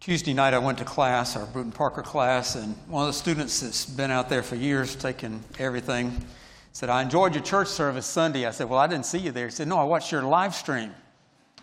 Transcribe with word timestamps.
Tuesday 0.00 0.32
night, 0.32 0.54
I 0.54 0.58
went 0.58 0.78
to 0.78 0.84
class, 0.86 1.36
our 1.36 1.44
Brewton-Parker 1.44 2.00
class, 2.00 2.54
and 2.54 2.74
one 2.88 3.02
of 3.02 3.08
the 3.08 3.18
students 3.18 3.60
that's 3.60 3.84
been 3.84 4.10
out 4.10 4.30
there 4.30 4.42
for 4.42 4.56
years 4.56 4.96
taking 4.96 5.44
everything 5.58 6.24
said, 6.72 6.88
I 6.88 7.02
enjoyed 7.02 7.34
your 7.34 7.44
church 7.44 7.68
service 7.68 8.06
Sunday. 8.06 8.46
I 8.46 8.50
said, 8.50 8.70
Well, 8.70 8.78
I 8.78 8.86
didn't 8.86 9.04
see 9.04 9.18
you 9.18 9.30
there. 9.30 9.44
He 9.44 9.50
said, 9.50 9.68
No, 9.68 9.76
I 9.76 9.84
watched 9.84 10.10
your 10.10 10.22
live 10.22 10.54
stream 10.54 10.94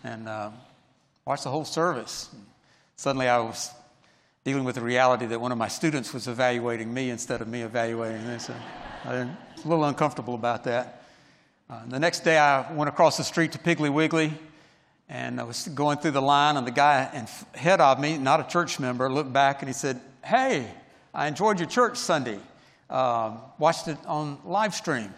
and 0.04 0.28
uh, 0.28 0.50
watched 1.24 1.42
the 1.42 1.50
whole 1.50 1.64
service. 1.64 2.30
Suddenly, 2.94 3.26
I 3.26 3.38
was 3.38 3.72
dealing 4.44 4.62
with 4.62 4.76
the 4.76 4.82
reality 4.82 5.26
that 5.26 5.40
one 5.40 5.50
of 5.50 5.58
my 5.58 5.66
students 5.66 6.14
was 6.14 6.28
evaluating 6.28 6.94
me 6.94 7.10
instead 7.10 7.40
of 7.40 7.48
me 7.48 7.62
evaluating 7.62 8.24
them. 8.24 8.38
So 8.38 8.54
I 9.04 9.24
was 9.56 9.64
a 9.64 9.68
little 9.68 9.84
uncomfortable 9.84 10.36
about 10.36 10.62
that. 10.62 11.02
Uh, 11.68 11.80
the 11.88 11.98
next 11.98 12.20
day, 12.20 12.38
I 12.38 12.72
went 12.72 12.88
across 12.88 13.16
the 13.16 13.24
street 13.24 13.50
to 13.50 13.58
Piggly 13.58 13.92
Wiggly 13.92 14.32
and 15.08 15.40
I 15.40 15.44
was 15.44 15.68
going 15.68 15.98
through 15.98 16.10
the 16.10 16.22
line, 16.22 16.56
and 16.56 16.66
the 16.66 16.72
guy 16.72 17.26
ahead 17.54 17.80
of 17.80 17.98
me, 17.98 18.18
not 18.18 18.40
a 18.40 18.44
church 18.44 18.78
member, 18.78 19.10
looked 19.10 19.32
back 19.32 19.62
and 19.62 19.68
he 19.68 19.72
said, 19.72 20.00
Hey, 20.24 20.70
I 21.14 21.26
enjoyed 21.26 21.58
your 21.58 21.68
church 21.68 21.96
Sunday. 21.96 22.38
Um, 22.90 23.38
watched 23.58 23.88
it 23.88 23.98
on 24.06 24.38
live 24.44 24.74
stream. 24.74 25.12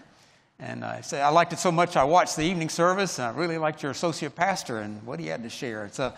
And 0.60 0.84
I 0.84 1.00
said, 1.00 1.22
I 1.22 1.30
liked 1.30 1.52
it 1.52 1.58
so 1.58 1.72
much, 1.72 1.96
I 1.96 2.04
watched 2.04 2.36
the 2.36 2.44
evening 2.44 2.68
service, 2.68 3.18
and 3.18 3.26
I 3.26 3.30
really 3.30 3.58
liked 3.58 3.82
your 3.82 3.92
associate 3.92 4.36
pastor 4.36 4.80
and 4.80 5.02
what 5.06 5.18
he 5.18 5.26
had 5.26 5.42
to 5.42 5.48
share. 5.48 5.88
So 5.90 6.12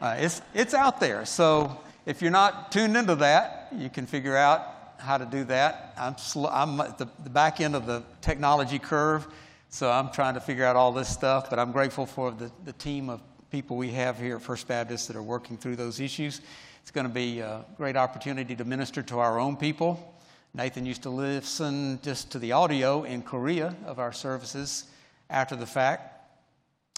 uh, 0.00 0.16
it's, 0.18 0.42
it's 0.52 0.74
out 0.74 0.98
there. 0.98 1.24
So 1.24 1.80
if 2.04 2.20
you're 2.20 2.32
not 2.32 2.72
tuned 2.72 2.96
into 2.96 3.14
that, 3.16 3.68
you 3.72 3.88
can 3.88 4.06
figure 4.06 4.36
out 4.36 4.94
how 4.98 5.16
to 5.16 5.24
do 5.24 5.44
that. 5.44 5.94
I'm, 5.96 6.18
sl- 6.18 6.48
I'm 6.48 6.80
at 6.80 6.98
the, 6.98 7.06
the 7.22 7.30
back 7.30 7.60
end 7.60 7.76
of 7.76 7.86
the 7.86 8.02
technology 8.20 8.78
curve. 8.78 9.26
So 9.74 9.90
I'm 9.90 10.10
trying 10.10 10.34
to 10.34 10.40
figure 10.40 10.64
out 10.64 10.76
all 10.76 10.92
this 10.92 11.08
stuff, 11.08 11.50
but 11.50 11.58
I'm 11.58 11.72
grateful 11.72 12.06
for 12.06 12.30
the, 12.30 12.48
the 12.64 12.74
team 12.74 13.10
of 13.10 13.20
people 13.50 13.76
we 13.76 13.90
have 13.90 14.16
here 14.16 14.36
at 14.36 14.42
First 14.42 14.68
Baptist 14.68 15.08
that 15.08 15.16
are 15.16 15.22
working 15.22 15.56
through 15.56 15.74
those 15.74 15.98
issues. 15.98 16.42
It's 16.80 16.92
going 16.92 17.08
to 17.08 17.12
be 17.12 17.40
a 17.40 17.64
great 17.76 17.96
opportunity 17.96 18.54
to 18.54 18.64
minister 18.64 19.02
to 19.02 19.18
our 19.18 19.40
own 19.40 19.56
people. 19.56 20.14
Nathan 20.54 20.86
used 20.86 21.02
to 21.02 21.10
listen 21.10 21.98
just 22.02 22.30
to 22.30 22.38
the 22.38 22.52
audio 22.52 23.02
in 23.02 23.22
Korea 23.22 23.74
of 23.84 23.98
our 23.98 24.12
services 24.12 24.84
after 25.28 25.56
the 25.56 25.66
fact. 25.66 26.24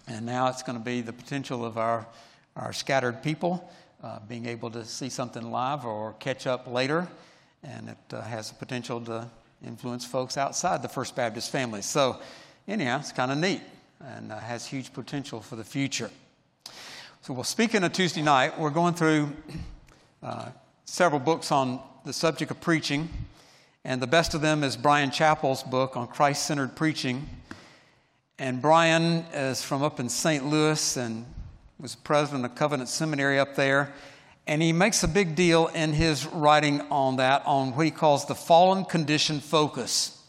And 0.06 0.26
now 0.26 0.48
it's 0.48 0.62
going 0.62 0.78
to 0.78 0.84
be 0.84 1.00
the 1.00 1.14
potential 1.14 1.64
of 1.64 1.78
our, 1.78 2.06
our 2.56 2.74
scattered 2.74 3.22
people 3.22 3.70
uh, 4.02 4.18
being 4.28 4.44
able 4.44 4.70
to 4.72 4.84
see 4.84 5.08
something 5.08 5.50
live 5.50 5.86
or 5.86 6.12
catch 6.18 6.46
up 6.46 6.70
later. 6.70 7.08
And 7.62 7.88
it 7.88 8.14
uh, 8.14 8.20
has 8.20 8.50
the 8.50 8.56
potential 8.56 9.00
to 9.00 9.30
influence 9.66 10.04
folks 10.04 10.36
outside 10.36 10.82
the 10.82 10.90
First 10.90 11.16
Baptist 11.16 11.50
family. 11.50 11.80
So, 11.80 12.20
anyhow, 12.68 12.98
it's 12.98 13.12
kind 13.12 13.30
of 13.30 13.38
neat 13.38 13.60
and 14.00 14.32
uh, 14.32 14.38
has 14.38 14.66
huge 14.66 14.92
potential 14.92 15.40
for 15.40 15.56
the 15.56 15.64
future. 15.64 16.10
So, 17.22 17.34
well, 17.34 17.44
speaking 17.44 17.82
of 17.82 17.92
Tuesday 17.92 18.22
night, 18.22 18.58
we're 18.58 18.70
going 18.70 18.94
through 18.94 19.32
uh, 20.22 20.50
several 20.84 21.20
books 21.20 21.50
on 21.50 21.80
the 22.04 22.12
subject 22.12 22.50
of 22.50 22.60
preaching, 22.60 23.08
and 23.84 24.00
the 24.00 24.06
best 24.06 24.34
of 24.34 24.40
them 24.40 24.62
is 24.62 24.76
Bryan 24.76 25.10
Chapell's 25.10 25.62
book 25.62 25.96
on 25.96 26.08
Christ 26.08 26.46
centered 26.46 26.76
preaching. 26.76 27.28
And 28.38 28.60
Bryan 28.60 29.24
is 29.32 29.62
from 29.62 29.82
up 29.82 29.98
in 29.98 30.08
St. 30.08 30.44
Louis 30.44 30.96
and 30.96 31.24
was 31.80 31.94
president 31.94 32.44
of 32.44 32.54
Covenant 32.54 32.88
Seminary 32.88 33.38
up 33.38 33.54
there. 33.54 33.92
And 34.46 34.60
he 34.60 34.72
makes 34.72 35.02
a 35.02 35.08
big 35.08 35.34
deal 35.34 35.68
in 35.68 35.92
his 35.92 36.26
writing 36.26 36.80
on 36.90 37.16
that, 37.16 37.42
on 37.46 37.74
what 37.74 37.86
he 37.86 37.90
calls 37.90 38.26
the 38.26 38.34
fallen 38.34 38.84
condition 38.84 39.40
focus, 39.40 40.22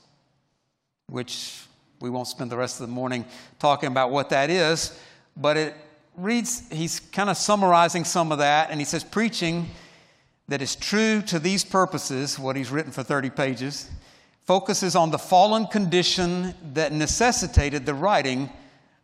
which 1.08 1.67
we 2.00 2.09
won't 2.09 2.28
spend 2.28 2.52
the 2.52 2.58
rest 2.58 2.80
of 2.80 2.88
the 2.88 2.94
morning 2.94 3.26
talking 3.59 3.88
about 3.88 4.12
what 4.12 4.30
that 4.30 4.50
is, 4.50 4.98
but 5.36 5.58
it 5.58 5.73
reads, 6.16 6.67
he's 6.72 7.00
kind 7.00 7.30
of 7.30 7.38
summarizing 7.38 8.03
some 8.03 8.31
of 8.31 8.40
that, 8.40 8.70
and 8.72 8.80
he 8.80 8.86
says, 8.86 9.03
preaching 9.03 9.70
that 10.48 10.62
is 10.62 10.75
true 10.75 11.22
to 11.23 11.40
these 11.40 11.64
purposes, 11.64 12.40
what 12.40 12.56
he's 12.56 12.72
written 12.72 12.92
for 12.92 13.03
30 13.03 13.30
pages, 13.30 13.90
focuses 14.46 14.96
on 14.96 15.12
the 15.12 15.18
fallen 15.18 15.66
condition 15.68 16.53
that 16.74 16.94
necessitated 16.94 17.85
the 17.85 17.94
writing 17.94 18.50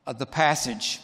of 0.08 0.18
the 0.18 0.25
passage. 0.25 1.02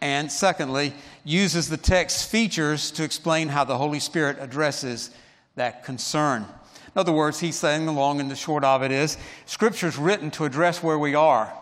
And 0.00 0.32
secondly, 0.32 0.94
uses 1.24 1.68
the 1.68 1.76
text 1.76 2.30
features 2.30 2.90
to 2.92 3.04
explain 3.04 3.48
how 3.48 3.64
the 3.64 3.76
Holy 3.76 4.00
Spirit 4.00 4.38
addresses 4.40 5.10
that 5.56 5.84
concern. 5.84 6.46
In 6.94 6.98
other 6.98 7.12
words, 7.12 7.38
he's 7.38 7.56
saying 7.56 7.86
the 7.86 7.92
long 7.92 8.20
and 8.20 8.28
the 8.30 8.36
short 8.36 8.64
of 8.64 8.82
it 8.82 8.90
is 8.90 9.16
Scripture 9.46 9.86
is 9.86 9.96
written 9.96 10.30
to 10.32 10.44
address 10.44 10.82
where 10.82 10.98
we 10.98 11.14
are 11.14 11.52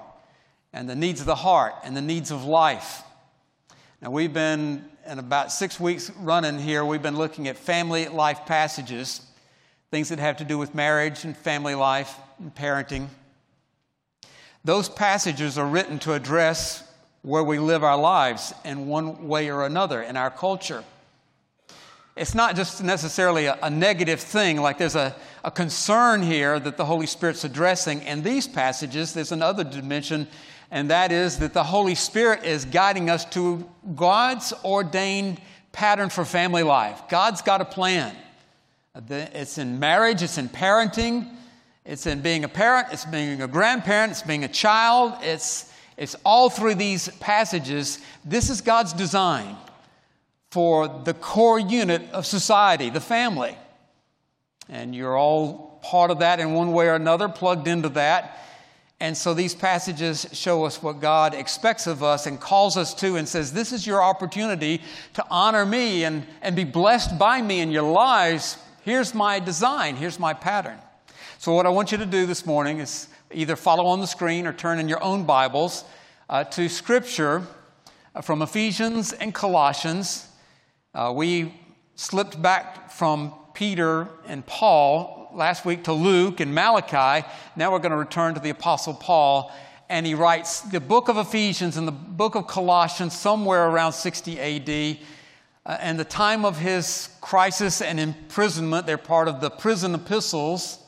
and 0.73 0.89
the 0.89 0.97
needs 0.97 1.21
of 1.21 1.27
the 1.27 1.35
heart 1.35 1.75
and 1.85 1.97
the 1.97 2.03
needs 2.03 2.31
of 2.31 2.45
life. 2.45 3.03
Now, 4.01 4.11
we've 4.11 4.33
been, 4.33 4.85
in 5.07 5.19
about 5.19 5.53
six 5.53 5.79
weeks 5.79 6.11
running 6.19 6.59
here, 6.59 6.85
we've 6.85 7.03
been 7.03 7.17
looking 7.17 7.49
at 7.49 7.59
family 7.59 8.09
life 8.09 8.47
passages, 8.47 9.21
things 9.91 10.09
that 10.09 10.19
have 10.19 10.39
to 10.39 10.45
do 10.45 10.57
with 10.57 10.75
marriage 10.75 11.25
and 11.25 11.37
family 11.37 11.75
life 11.75 12.15
and 12.39 12.55
parenting. 12.55 13.09
Those 14.65 14.89
passages 14.89 15.59
are 15.59 15.67
written 15.67 15.99
to 16.01 16.15
address 16.15 16.85
where 17.23 17.45
we 17.45 17.59
live 17.59 17.85
our 17.85 17.99
lives 17.99 18.55
in 18.65 18.87
one 18.87 19.29
way 19.29 19.51
or 19.51 19.67
another 19.67 20.01
in 20.01 20.17
our 20.17 20.31
culture 20.31 20.85
it's 22.19 22.35
not 22.35 22.57
just 22.57 22.83
necessarily 22.83 23.47
a, 23.47 23.59
a 23.63 23.71
negative 23.71 24.21
thing, 24.21 24.61
like 24.61 24.79
there's 24.79 24.97
a, 24.97 25.15
a 25.45 25.51
concern 25.51 26.23
here 26.23 26.59
that 26.59 26.77
the 26.77 26.85
Holy 26.85 27.07
Spirit's 27.07 27.45
addressing. 27.45 28.03
In 28.03 28.23
these 28.23 28.49
passages, 28.49 29.15
there's 29.15 29.33
another 29.33 29.65
dimension, 29.65 30.27
and 30.71 30.91
that 30.91 31.13
is 31.13 31.39
that 31.39 31.55
the 31.55 31.65
Holy 31.65 31.95
Spirit 31.95 32.45
is 32.45 32.65
guiding 32.65 33.09
us 33.09 33.25
to 33.27 33.69
God's 33.95 34.53
ordained 34.65 35.41
pattern 35.73 36.11
for 36.11 36.25
family 36.25 36.63
life. 36.63 37.03
God's 37.09 37.41
got 37.41 37.61
a 37.61 37.65
plan. 37.65 38.15
It's 39.09 39.59
in 39.59 39.79
marriage, 39.79 40.23
it's 40.23 40.39
in 40.39 40.49
parenting, 40.49 41.33
it's 41.85 42.07
in 42.07 42.21
being 42.21 42.43
a 42.43 42.49
parent, 42.49 42.89
it's 42.91 43.05
being 43.05 43.43
a 43.43 43.47
grandparent, 43.47 44.11
it's 44.11 44.23
being 44.23 44.43
a 44.43 44.49
child, 44.49 45.15
it's, 45.23 45.73
it's 45.97 46.17
all 46.25 46.51
through 46.51 46.75
these 46.75 47.09
passages. 47.19 48.01
This 48.25 48.51
is 48.51 48.61
God's 48.61 48.93
design 48.93 49.57
for 50.51 51.03
the 51.05 51.15
core 51.15 51.59
unit 51.59 52.03
of 52.13 52.27
society, 52.27 52.91
the 52.91 53.01
family. 53.01 53.57
And 54.69 54.95
you're 54.95 55.17
all 55.17 55.81
part 55.83 56.11
of 56.11 56.19
that 56.21 56.41
in 56.41 56.53
one 56.53 56.73
way 56.73 56.89
or 56.89 56.95
another, 56.95 57.29
plugged 57.29 57.69
into 57.69 57.89
that. 57.91 58.45
And 59.01 59.17
so 59.17 59.33
these 59.33 59.55
passages 59.55 60.27
show 60.33 60.65
us 60.65 60.83
what 60.83 61.01
God 61.01 61.33
expects 61.33 61.87
of 61.87 62.03
us 62.03 62.27
and 62.27 62.41
calls 62.41 62.77
us 62.77 62.95
to 62.95 63.17
and 63.17 63.29
says, 63.29 63.53
This 63.53 63.73
is 63.73 63.87
your 63.87 64.03
opportunity 64.03 64.83
to 65.15 65.25
honor 65.31 65.65
me 65.65 66.05
and, 66.05 66.27
and 66.43 66.57
be 66.57 66.65
blessed 66.65 67.17
by 67.19 67.41
me 67.41 67.61
in 67.61 67.71
your 67.71 67.91
lives. 67.91 68.59
Here's 68.83 69.15
my 69.15 69.39
design, 69.39 69.97
here's 69.97 70.19
my 70.19 70.35
pattern. 70.35 70.79
So, 71.39 71.53
what 71.53 71.67
I 71.67 71.69
want 71.69 71.93
you 71.93 71.99
to 71.99 72.07
do 72.07 72.27
this 72.27 72.45
morning 72.45 72.81
is 72.81 73.07
either 73.31 73.55
follow 73.55 73.87
on 73.87 74.01
the 74.01 74.07
screen 74.07 74.47
or 74.47 74.53
turn 74.53 74.81
in 74.81 74.89
your 74.89 75.03
own 75.03 75.25
Bibles 75.25 75.85
uh, 76.29 76.43
to 76.45 76.69
Scripture 76.69 77.47
from 78.23 78.43
Ephesians 78.43 79.13
and 79.13 79.33
Colossians. 79.33 80.27
Uh, 80.95 81.13
we 81.15 81.55
slipped 81.97 82.41
back 82.41 82.91
from 82.91 83.35
Peter 83.53 84.09
and 84.27 84.45
Paul 84.47 85.31
last 85.35 85.67
week 85.67 85.85
to 85.85 85.93
Luke 85.93 86.41
and 86.41 86.55
Malachi. 86.55 87.27
Now 87.57 87.73
we're 87.73 87.79
going 87.79 87.93
to 87.93 87.99
return 87.99 88.33
to 88.35 88.41
the 88.41 88.49
Apostle 88.49 88.95
Paul. 88.95 89.53
And 89.91 90.07
he 90.07 90.15
writes 90.15 90.63
the 90.63 90.81
book 90.81 91.09
of 91.09 91.19
Ephesians 91.19 91.77
and 91.77 91.87
the 91.87 91.93
book 91.93 92.37
of 92.37 92.47
Colossians 92.47 93.15
somewhere 93.15 93.69
around 93.69 93.93
60 93.93 94.41
AD. 94.41 94.99
Uh, 95.67 95.77
and 95.81 96.01
the 96.01 96.05
time 96.05 96.47
of 96.47 96.59
his 96.59 97.11
crisis 97.21 97.83
and 97.83 98.01
imprisonment, 98.01 98.87
they're 98.87 98.97
part 98.97 99.29
of 99.29 99.43
the 99.43 99.51
prison 99.51 99.95
epistles 99.95 100.79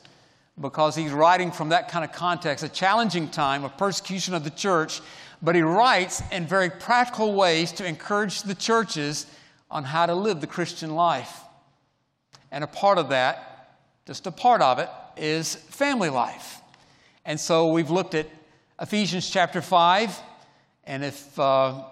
because 0.58 0.96
he's 0.96 1.12
writing 1.12 1.52
from 1.52 1.68
that 1.70 1.90
kind 1.90 2.06
of 2.06 2.12
context, 2.12 2.64
a 2.64 2.70
challenging 2.70 3.28
time 3.28 3.64
of 3.64 3.76
persecution 3.76 4.32
of 4.32 4.44
the 4.44 4.50
church. 4.50 5.02
But 5.42 5.54
he 5.54 5.60
writes 5.60 6.22
in 6.32 6.46
very 6.46 6.70
practical 6.70 7.34
ways 7.34 7.70
to 7.72 7.84
encourage 7.84 8.42
the 8.42 8.54
churches 8.54 9.26
on 9.70 9.84
how 9.84 10.06
to 10.06 10.14
live 10.14 10.40
the 10.40 10.46
Christian 10.46 10.94
life. 10.94 11.40
And 12.50 12.64
a 12.64 12.66
part 12.66 12.98
of 12.98 13.10
that, 13.10 13.78
just 14.06 14.26
a 14.26 14.32
part 14.32 14.62
of 14.62 14.78
it, 14.78 14.88
is 15.16 15.54
family 15.54 16.10
life. 16.10 16.60
And 17.24 17.38
so 17.38 17.72
we've 17.72 17.90
looked 17.90 18.14
at 18.14 18.26
Ephesians 18.80 19.30
chapter 19.30 19.60
5. 19.60 20.18
And 20.84 21.04
if 21.04 21.38
uh, 21.38 21.84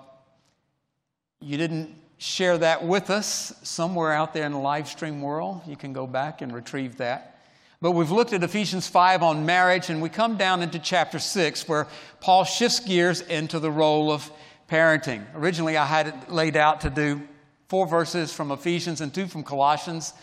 you 1.40 1.56
didn't 1.56 1.94
share 2.16 2.58
that 2.58 2.84
with 2.84 3.10
us 3.10 3.54
somewhere 3.62 4.12
out 4.12 4.34
there 4.34 4.44
in 4.44 4.52
the 4.52 4.58
live 4.58 4.88
stream 4.88 5.22
world, 5.22 5.60
you 5.66 5.76
can 5.76 5.92
go 5.92 6.06
back 6.06 6.42
and 6.42 6.52
retrieve 6.52 6.96
that. 6.96 7.36
But 7.80 7.92
we've 7.92 8.10
looked 8.10 8.32
at 8.32 8.42
Ephesians 8.42 8.88
5 8.88 9.22
on 9.22 9.46
marriage, 9.46 9.88
and 9.88 10.02
we 10.02 10.08
come 10.08 10.36
down 10.36 10.62
into 10.62 10.80
chapter 10.80 11.20
6 11.20 11.68
where 11.68 11.86
Paul 12.20 12.42
shifts 12.42 12.80
gears 12.80 13.20
into 13.20 13.60
the 13.60 13.70
role 13.70 14.10
of 14.10 14.28
parenting. 14.68 15.22
Originally, 15.36 15.76
I 15.76 15.86
had 15.86 16.08
it 16.08 16.30
laid 16.30 16.56
out 16.56 16.80
to 16.80 16.90
do 16.90 17.22
four 17.68 17.86
verses 17.86 18.32
from 18.32 18.50
Ephesians 18.50 19.00
and 19.00 19.12
two 19.12 19.26
from 19.26 19.42
Colossians. 19.42 20.14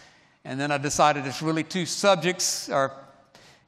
And 0.43 0.59
then 0.59 0.71
I 0.71 0.77
decided 0.77 1.25
it's 1.25 1.41
really 1.41 1.63
two 1.63 1.85
subjects 1.85 2.69
are 2.69 2.91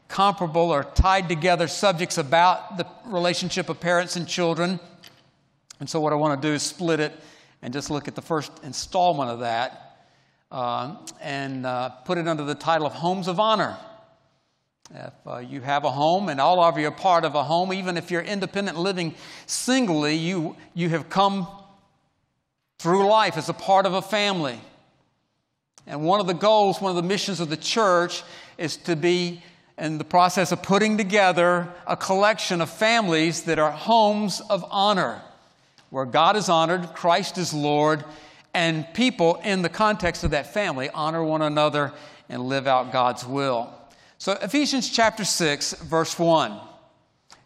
comparable 0.07 0.71
or 0.71 0.83
tied 0.83 1.29
together 1.29 1.67
subjects 1.67 2.17
about 2.17 2.77
the 2.77 2.87
relationship 3.05 3.69
of 3.69 3.79
parents 3.79 4.15
and 4.15 4.27
children. 4.27 4.79
And 5.79 5.89
so 5.89 5.99
what 5.99 6.11
I 6.11 6.15
want 6.15 6.41
to 6.41 6.47
do 6.47 6.53
is 6.53 6.63
split 6.63 6.99
it 6.99 7.13
and 7.61 7.73
just 7.73 7.89
look 7.89 8.07
at 8.07 8.15
the 8.15 8.21
first 8.21 8.51
installment 8.63 9.29
of 9.29 9.39
that 9.41 9.99
uh, 10.51 10.95
and 11.21 11.65
uh, 11.65 11.89
put 11.89 12.17
it 12.17 12.27
under 12.27 12.43
the 12.43 12.55
title 12.55 12.87
of 12.87 12.93
Homes 12.93 13.27
of 13.27 13.39
Honor. 13.39 13.77
If 14.89 15.13
uh, 15.27 15.37
you 15.39 15.61
have 15.61 15.83
a 15.83 15.91
home 15.91 16.29
and 16.29 16.39
all 16.39 16.63
of 16.63 16.77
you 16.77 16.87
are 16.87 16.91
part 16.91 17.25
of 17.25 17.35
a 17.35 17.43
home, 17.43 17.73
even 17.73 17.97
if 17.97 18.09
you're 18.09 18.21
independent 18.21 18.77
living 18.79 19.13
singly, 19.45 20.15
you, 20.15 20.55
you 20.73 20.89
have 20.89 21.09
come 21.09 21.47
through 22.79 23.07
life 23.07 23.37
as 23.37 23.49
a 23.49 23.53
part 23.53 23.85
of 23.85 23.93
a 23.93 24.01
family. 24.01 24.59
And 25.85 26.03
one 26.03 26.19
of 26.19 26.27
the 26.27 26.33
goals, 26.33 26.81
one 26.81 26.89
of 26.89 26.95
the 26.95 27.07
missions 27.07 27.39
of 27.39 27.49
the 27.49 27.57
church 27.57 28.23
is 28.57 28.77
to 28.77 28.95
be 28.95 29.41
in 29.77 29.97
the 29.97 30.03
process 30.03 30.51
of 30.51 30.63
putting 30.63 30.97
together 30.97 31.69
a 31.85 31.95
collection 31.95 32.61
of 32.61 32.69
families 32.69 33.43
that 33.43 33.59
are 33.59 33.71
homes 33.71 34.41
of 34.49 34.65
honor, 34.69 35.21
where 35.89 36.05
God 36.05 36.35
is 36.35 36.49
honored, 36.49 36.93
Christ 36.93 37.37
is 37.37 37.53
Lord, 37.53 38.03
and 38.53 38.91
people 38.93 39.35
in 39.43 39.61
the 39.61 39.69
context 39.69 40.23
of 40.23 40.31
that 40.31 40.53
family 40.53 40.89
honor 40.89 41.23
one 41.23 41.41
another 41.41 41.93
and 42.27 42.43
live 42.43 42.67
out 42.67 42.91
God's 42.91 43.25
will. 43.25 43.71
So, 44.17 44.33
Ephesians 44.33 44.89
chapter 44.89 45.23
6, 45.23 45.73
verse 45.83 46.17
1. 46.17 46.59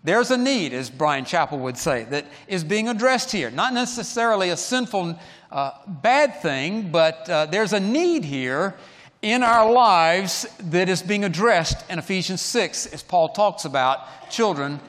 There's 0.03 0.31
a 0.31 0.37
need, 0.37 0.73
as 0.73 0.89
Bryan 0.89 1.25
Chapell 1.25 1.59
would 1.59 1.77
say, 1.77 2.05
that 2.05 2.25
is 2.47 2.63
being 2.63 2.89
addressed 2.89 3.31
here. 3.31 3.51
Not 3.51 3.73
necessarily 3.73 4.49
a 4.49 4.57
sinful, 4.57 5.19
uh, 5.51 5.71
bad 5.87 6.41
thing, 6.41 6.91
but 6.91 7.29
uh, 7.29 7.45
there's 7.45 7.73
a 7.73 7.79
need 7.79 8.25
here 8.25 8.75
in 9.21 9.43
our 9.43 9.71
lives 9.71 10.47
that 10.59 10.89
is 10.89 11.03
being 11.03 11.23
addressed 11.23 11.87
in 11.87 11.99
Ephesians 11.99 12.41
6, 12.41 12.87
as 12.87 13.03
Paul 13.03 13.29
talks 13.29 13.65
about 13.65 14.31
children 14.31 14.79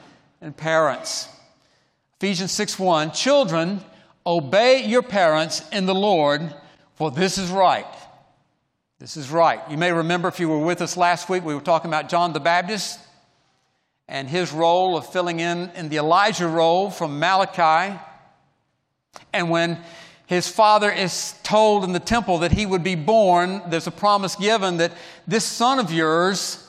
and 0.41 0.57
parents. 0.57 1.27
Ephesians 2.19 2.51
6 2.51 2.79
1 2.79 3.11
Children, 3.11 3.81
obey 4.25 4.83
your 4.83 5.03
parents 5.03 5.61
in 5.71 5.85
the 5.85 5.93
Lord, 5.93 6.41
for 6.95 7.11
this 7.11 7.37
is 7.37 7.51
right. 7.51 7.85
This 8.97 9.15
is 9.15 9.29
right. 9.29 9.59
You 9.69 9.77
may 9.77 9.91
remember 9.91 10.27
if 10.27 10.39
you 10.39 10.49
were 10.49 10.57
with 10.57 10.81
us 10.81 10.97
last 10.97 11.29
week, 11.29 11.45
we 11.45 11.53
were 11.53 11.61
talking 11.61 11.91
about 11.91 12.09
John 12.09 12.33
the 12.33 12.39
Baptist 12.39 12.99
and 14.07 14.27
his 14.27 14.51
role 14.51 14.97
of 14.97 15.11
filling 15.11 15.39
in 15.39 15.69
in 15.75 15.89
the 15.89 15.97
Elijah 15.97 16.47
role 16.47 16.89
from 16.89 17.19
Malachi. 17.19 17.99
And 19.31 19.49
when 19.49 19.79
his 20.25 20.47
father 20.47 20.91
is 20.91 21.35
told 21.43 21.83
in 21.83 21.91
the 21.91 21.99
temple 21.99 22.39
that 22.39 22.51
he 22.51 22.65
would 22.65 22.83
be 22.83 22.95
born, 22.95 23.61
there's 23.67 23.87
a 23.87 23.91
promise 23.91 24.35
given 24.35 24.77
that 24.77 24.91
this 25.27 25.45
son 25.45 25.79
of 25.79 25.91
yours 25.91 26.59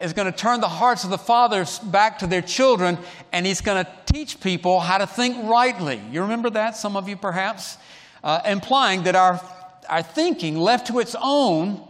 is 0.00 0.12
going 0.12 0.30
to 0.30 0.36
turn 0.36 0.60
the 0.60 0.68
hearts 0.68 1.04
of 1.04 1.10
the 1.10 1.18
fathers 1.18 1.78
back 1.78 2.18
to 2.18 2.26
their 2.26 2.42
children 2.42 2.98
and 3.32 3.46
he's 3.46 3.60
going 3.60 3.84
to 3.84 3.90
teach 4.06 4.40
people 4.40 4.80
how 4.80 4.98
to 4.98 5.06
think 5.06 5.36
rightly. 5.48 6.00
You 6.10 6.22
remember 6.22 6.50
that, 6.50 6.76
some 6.76 6.96
of 6.96 7.08
you 7.08 7.16
perhaps? 7.16 7.78
Uh, 8.22 8.40
implying 8.46 9.02
that 9.02 9.14
our 9.14 9.40
our 9.88 10.02
thinking, 10.02 10.56
left 10.56 10.86
to 10.88 10.98
its 10.98 11.16
own, 11.20 11.80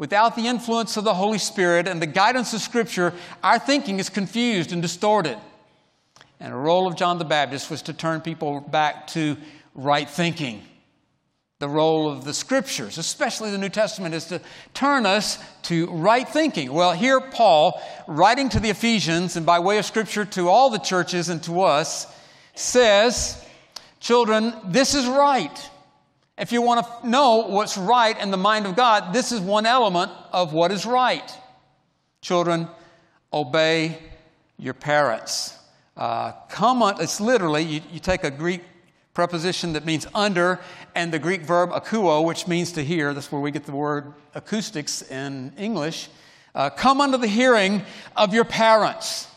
without 0.00 0.34
the 0.34 0.46
influence 0.46 0.96
of 0.96 1.04
the 1.04 1.12
Holy 1.12 1.36
Spirit 1.36 1.86
and 1.86 2.00
the 2.00 2.06
guidance 2.06 2.54
of 2.54 2.60
Scripture, 2.62 3.12
our 3.44 3.58
thinking 3.58 3.98
is 3.98 4.08
confused 4.08 4.72
and 4.72 4.80
distorted. 4.80 5.36
And 6.40 6.54
the 6.54 6.56
role 6.56 6.86
of 6.86 6.96
John 6.96 7.18
the 7.18 7.24
Baptist 7.26 7.70
was 7.70 7.82
to 7.82 7.92
turn 7.92 8.22
people 8.22 8.60
back 8.60 9.08
to 9.08 9.36
right 9.74 10.08
thinking. 10.08 10.62
The 11.58 11.68
role 11.68 12.10
of 12.10 12.24
the 12.24 12.32
Scriptures, 12.32 12.96
especially 12.96 13.50
the 13.50 13.58
New 13.58 13.68
Testament, 13.68 14.14
is 14.14 14.24
to 14.28 14.40
turn 14.72 15.04
us 15.04 15.38
to 15.64 15.86
right 15.90 16.26
thinking. 16.26 16.72
Well, 16.72 16.92
here 16.92 17.20
Paul, 17.20 17.78
writing 18.08 18.48
to 18.48 18.60
the 18.60 18.70
Ephesians 18.70 19.36
and 19.36 19.44
by 19.44 19.58
way 19.58 19.76
of 19.76 19.84
Scripture 19.84 20.24
to 20.24 20.48
all 20.48 20.70
the 20.70 20.78
churches 20.78 21.28
and 21.28 21.42
to 21.42 21.60
us, 21.60 22.06
says, 22.54 23.44
Children, 24.00 24.54
this 24.64 24.94
is 24.94 25.06
right. 25.06 25.70
If 26.40 26.52
you 26.52 26.62
want 26.62 26.86
to 26.86 27.06
know 27.06 27.48
what's 27.48 27.76
right 27.76 28.18
in 28.18 28.30
the 28.30 28.38
mind 28.38 28.64
of 28.64 28.74
God, 28.74 29.12
this 29.12 29.30
is 29.30 29.40
one 29.40 29.66
element 29.66 30.10
of 30.32 30.54
what 30.54 30.72
is 30.72 30.86
right. 30.86 31.30
Children, 32.22 32.66
obey 33.30 33.98
your 34.56 34.72
parents. 34.72 35.58
Uh, 35.98 36.32
come 36.48 36.82
on, 36.82 36.98
it's 36.98 37.20
literally, 37.20 37.62
you, 37.62 37.82
you 37.92 38.00
take 38.00 38.24
a 38.24 38.30
Greek 38.30 38.62
preposition 39.12 39.74
that 39.74 39.84
means 39.84 40.06
under 40.14 40.58
and 40.94 41.12
the 41.12 41.18
Greek 41.18 41.42
verb 41.42 41.72
akouo, 41.72 42.24
which 42.24 42.48
means 42.48 42.72
to 42.72 42.82
hear. 42.82 43.12
That's 43.12 43.30
where 43.30 43.42
we 43.42 43.50
get 43.50 43.66
the 43.66 43.72
word 43.72 44.14
acoustics 44.34 45.02
in 45.02 45.52
English. 45.58 46.08
Uh, 46.54 46.70
come 46.70 47.02
under 47.02 47.18
the 47.18 47.28
hearing 47.28 47.82
of 48.16 48.32
your 48.32 48.46
parents. 48.46 49.28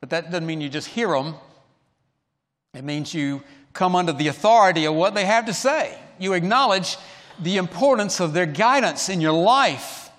But 0.00 0.10
that 0.10 0.32
doesn't 0.32 0.44
mean 0.44 0.60
you 0.60 0.68
just 0.68 0.88
hear 0.88 1.10
them, 1.10 1.36
it 2.74 2.82
means 2.82 3.14
you 3.14 3.44
come 3.74 3.94
under 3.94 4.12
the 4.12 4.26
authority 4.26 4.86
of 4.86 4.94
what 4.94 5.14
they 5.14 5.24
have 5.24 5.46
to 5.46 5.54
say 5.54 6.00
you 6.22 6.34
acknowledge 6.34 6.96
the 7.38 7.56
importance 7.56 8.20
of 8.20 8.32
their 8.32 8.46
guidance 8.46 9.08
in 9.08 9.20
your 9.20 9.32
life. 9.32 10.10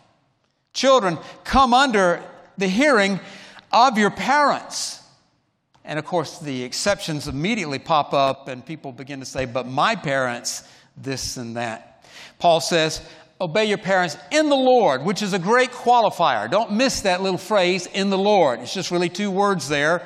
Children, 0.74 1.18
come 1.44 1.74
under 1.74 2.24
the 2.58 2.68
hearing 2.68 3.20
of 3.72 3.98
your 3.98 4.12
parents. 4.12 5.02
And 5.86 6.00
of 6.00 6.06
course, 6.06 6.40
the 6.40 6.64
exceptions 6.64 7.28
immediately 7.28 7.80
pop 7.80 8.14
up, 8.14 8.48
and 8.48 8.66
people 8.66 8.92
begin 8.92 9.20
to 9.20 9.26
say, 9.26 9.46
But 9.46 9.68
my 9.68 9.96
parents, 9.96 10.64
this 10.96 11.38
and 11.38 11.58
that. 11.58 12.06
Paul 12.40 12.62
says, 12.62 13.02
Obey 13.42 13.66
your 13.66 13.78
parents 13.78 14.16
in 14.32 14.48
the 14.48 14.56
Lord, 14.56 15.04
which 15.04 15.22
is 15.22 15.34
a 15.34 15.40
great 15.40 15.72
qualifier. 15.72 16.50
Don't 16.50 16.74
miss 16.74 17.02
that 17.02 17.22
little 17.22 17.38
phrase, 17.38 17.88
in 17.88 18.10
the 18.10 18.18
Lord. 18.18 18.60
It's 18.60 18.74
just 18.74 18.92
really 18.92 19.10
two 19.10 19.30
words 19.30 19.68
there. 19.68 20.06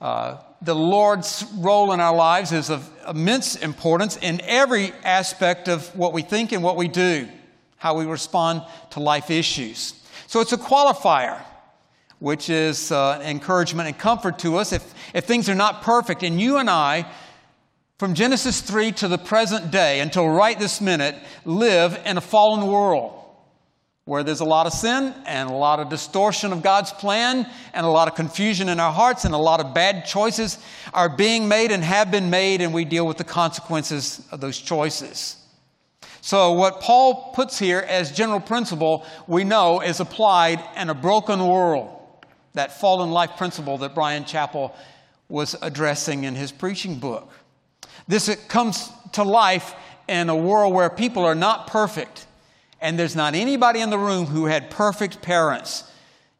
Uh, 0.00 0.36
the 0.62 0.74
Lord's 0.74 1.44
role 1.56 1.92
in 1.92 2.00
our 2.00 2.14
lives 2.14 2.52
is 2.52 2.68
of 2.68 2.90
immense 3.08 3.56
importance 3.56 4.16
in 4.18 4.40
every 4.42 4.92
aspect 5.04 5.68
of 5.68 5.94
what 5.96 6.12
we 6.12 6.22
think 6.22 6.52
and 6.52 6.62
what 6.62 6.76
we 6.76 6.86
do, 6.86 7.28
how 7.76 7.96
we 7.96 8.04
respond 8.04 8.62
to 8.90 9.00
life 9.00 9.30
issues. 9.30 9.94
So 10.26 10.40
it's 10.40 10.52
a 10.52 10.58
qualifier, 10.58 11.40
which 12.18 12.50
is 12.50 12.92
uh, 12.92 13.22
encouragement 13.24 13.88
and 13.88 13.98
comfort 13.98 14.38
to 14.40 14.56
us 14.56 14.72
if, 14.72 14.94
if 15.14 15.24
things 15.24 15.48
are 15.48 15.54
not 15.54 15.82
perfect. 15.82 16.22
And 16.22 16.38
you 16.38 16.58
and 16.58 16.68
I, 16.68 17.10
from 17.98 18.14
Genesis 18.14 18.60
3 18.60 18.92
to 18.92 19.08
the 19.08 19.18
present 19.18 19.70
day, 19.70 20.00
until 20.00 20.28
right 20.28 20.58
this 20.58 20.80
minute, 20.80 21.16
live 21.46 21.98
in 22.04 22.18
a 22.18 22.20
fallen 22.20 22.66
world 22.66 23.19
where 24.10 24.24
there's 24.24 24.40
a 24.40 24.44
lot 24.44 24.66
of 24.66 24.72
sin 24.72 25.14
and 25.24 25.48
a 25.48 25.52
lot 25.52 25.78
of 25.78 25.88
distortion 25.88 26.52
of 26.52 26.64
God's 26.64 26.90
plan 26.90 27.48
and 27.72 27.86
a 27.86 27.88
lot 27.88 28.08
of 28.08 28.16
confusion 28.16 28.68
in 28.68 28.80
our 28.80 28.92
hearts 28.92 29.24
and 29.24 29.32
a 29.32 29.38
lot 29.38 29.60
of 29.60 29.72
bad 29.72 30.04
choices 30.04 30.58
are 30.92 31.08
being 31.08 31.46
made 31.46 31.70
and 31.70 31.84
have 31.84 32.10
been 32.10 32.28
made, 32.28 32.60
and 32.60 32.74
we 32.74 32.84
deal 32.84 33.06
with 33.06 33.18
the 33.18 33.24
consequences 33.24 34.20
of 34.32 34.40
those 34.40 34.58
choices. 34.58 35.36
So, 36.22 36.54
what 36.54 36.80
Paul 36.80 37.30
puts 37.34 37.56
here 37.56 37.78
as 37.78 38.10
general 38.10 38.40
principle, 38.40 39.06
we 39.28 39.44
know 39.44 39.80
is 39.80 40.00
applied 40.00 40.60
in 40.76 40.90
a 40.90 40.94
broken 40.94 41.38
world. 41.46 41.96
That 42.54 42.80
fallen 42.80 43.12
life 43.12 43.36
principle 43.36 43.78
that 43.78 43.94
Bryan 43.94 44.24
Chapell 44.24 44.74
was 45.28 45.54
addressing 45.62 46.24
in 46.24 46.34
his 46.34 46.50
preaching 46.50 46.98
book. 46.98 47.32
This 48.08 48.28
comes 48.48 48.90
to 49.12 49.22
life 49.22 49.72
in 50.08 50.28
a 50.28 50.36
world 50.36 50.74
where 50.74 50.90
people 50.90 51.24
are 51.24 51.36
not 51.36 51.68
perfect 51.68 52.26
and 52.80 52.98
there's 52.98 53.16
not 53.16 53.34
anybody 53.34 53.80
in 53.80 53.90
the 53.90 53.98
room 53.98 54.26
who 54.26 54.46
had 54.46 54.70
perfect 54.70 55.22
parents. 55.22 55.84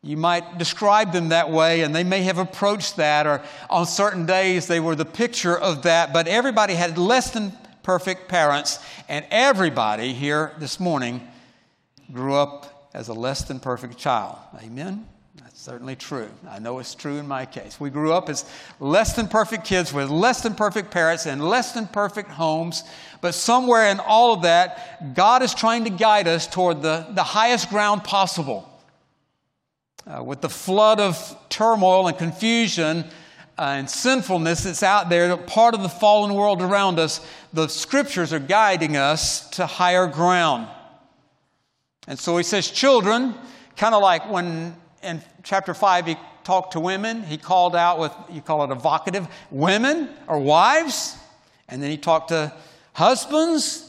You 0.02 0.16
might 0.16 0.56
describe 0.56 1.12
them 1.12 1.28
that 1.28 1.50
way, 1.50 1.82
and 1.82 1.94
they 1.94 2.04
may 2.04 2.22
have 2.22 2.38
approached 2.38 2.96
that, 2.96 3.26
or 3.26 3.42
on 3.68 3.86
certain 3.86 4.24
days 4.24 4.66
they 4.66 4.80
were 4.80 4.94
the 4.94 5.04
picture 5.04 5.56
of 5.56 5.82
that, 5.82 6.12
but 6.12 6.26
everybody 6.26 6.74
had 6.74 6.96
less 6.96 7.30
than 7.30 7.52
perfect 7.82 8.28
parents, 8.28 8.78
and 9.08 9.26
everybody 9.30 10.14
here 10.14 10.52
this 10.58 10.80
morning 10.80 11.26
grew 12.12 12.34
up 12.34 12.90
as 12.94 13.08
a 13.08 13.14
less 13.14 13.42
than 13.42 13.60
perfect 13.60 13.98
child. 13.98 14.36
Amen? 14.62 15.06
Certainly 15.60 15.96
true. 15.96 16.30
I 16.48 16.58
know 16.58 16.78
it's 16.78 16.94
true 16.94 17.18
in 17.18 17.28
my 17.28 17.44
case. 17.44 17.78
We 17.78 17.90
grew 17.90 18.14
up 18.14 18.30
as 18.30 18.46
less 18.80 19.14
than 19.14 19.28
perfect 19.28 19.66
kids 19.66 19.92
with 19.92 20.08
less 20.08 20.42
than 20.42 20.54
perfect 20.54 20.90
parents 20.90 21.26
and 21.26 21.46
less 21.46 21.72
than 21.72 21.86
perfect 21.86 22.30
homes 22.30 22.82
but 23.20 23.34
somewhere 23.34 23.90
in 23.90 24.00
all 24.00 24.32
of 24.32 24.40
that, 24.44 25.14
God 25.14 25.42
is 25.42 25.52
trying 25.52 25.84
to 25.84 25.90
guide 25.90 26.26
us 26.26 26.46
toward 26.46 26.80
the, 26.80 27.06
the 27.10 27.22
highest 27.22 27.68
ground 27.68 28.04
possible. 28.04 28.66
Uh, 30.06 30.22
with 30.24 30.40
the 30.40 30.48
flood 30.48 30.98
of 30.98 31.36
turmoil 31.50 32.08
and 32.08 32.16
confusion 32.16 33.04
uh, 33.58 33.74
and 33.76 33.90
sinfulness 33.90 34.62
that's 34.62 34.82
out 34.82 35.10
there, 35.10 35.36
part 35.36 35.74
of 35.74 35.82
the 35.82 35.90
fallen 35.90 36.32
world 36.32 36.62
around 36.62 36.98
us, 36.98 37.20
the 37.52 37.68
scriptures 37.68 38.32
are 38.32 38.38
guiding 38.38 38.96
us 38.96 39.50
to 39.50 39.66
higher 39.66 40.06
ground. 40.06 40.68
And 42.08 42.18
so 42.18 42.38
he 42.38 42.44
says, 42.44 42.70
children, 42.70 43.34
kind 43.76 43.94
of 43.94 44.00
like 44.00 44.30
when 44.30 44.74
in 45.02 45.22
chapter 45.42 45.74
5 45.74 46.06
he 46.06 46.16
talked 46.44 46.72
to 46.72 46.80
women, 46.80 47.22
he 47.22 47.36
called 47.36 47.76
out 47.76 47.98
with, 47.98 48.12
you 48.30 48.40
call 48.40 48.64
it 48.64 48.70
evocative, 48.70 49.28
women 49.50 50.08
or 50.26 50.38
wives. 50.38 51.16
And 51.68 51.82
then 51.82 51.90
he 51.90 51.96
talked 51.96 52.28
to 52.28 52.52
Husbands, 52.92 53.86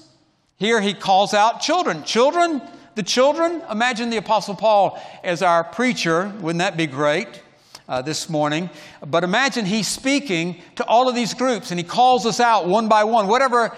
here 0.58 0.80
he 0.80 0.94
calls 0.94 1.34
out 1.34 1.60
children. 1.60 2.04
Children, 2.04 2.62
the 2.96 3.04
children, 3.04 3.64
imagine 3.70 4.10
the 4.10 4.18
Apostle 4.18 4.56
Paul 4.56 5.02
as 5.24 5.42
our 5.42 5.64
preacher. 5.64 6.32
Wouldn't 6.40 6.60
that 6.60 6.78
be 6.78 6.88
great? 6.88 7.42
Uh, 7.90 8.02
this 8.02 8.30
morning. 8.30 8.70
But 9.06 9.26
imagine 9.26 9.66
he's 9.66 9.88
speaking 9.88 10.62
to 10.76 10.86
all 10.86 11.10
of 11.10 11.16
these 11.16 11.34
groups 11.34 11.72
and 11.72 11.80
he 11.80 11.84
calls 11.84 12.26
us 12.26 12.40
out 12.40 12.66
one 12.66 12.88
by 12.88 13.04
one, 13.04 13.28
whatever 13.28 13.76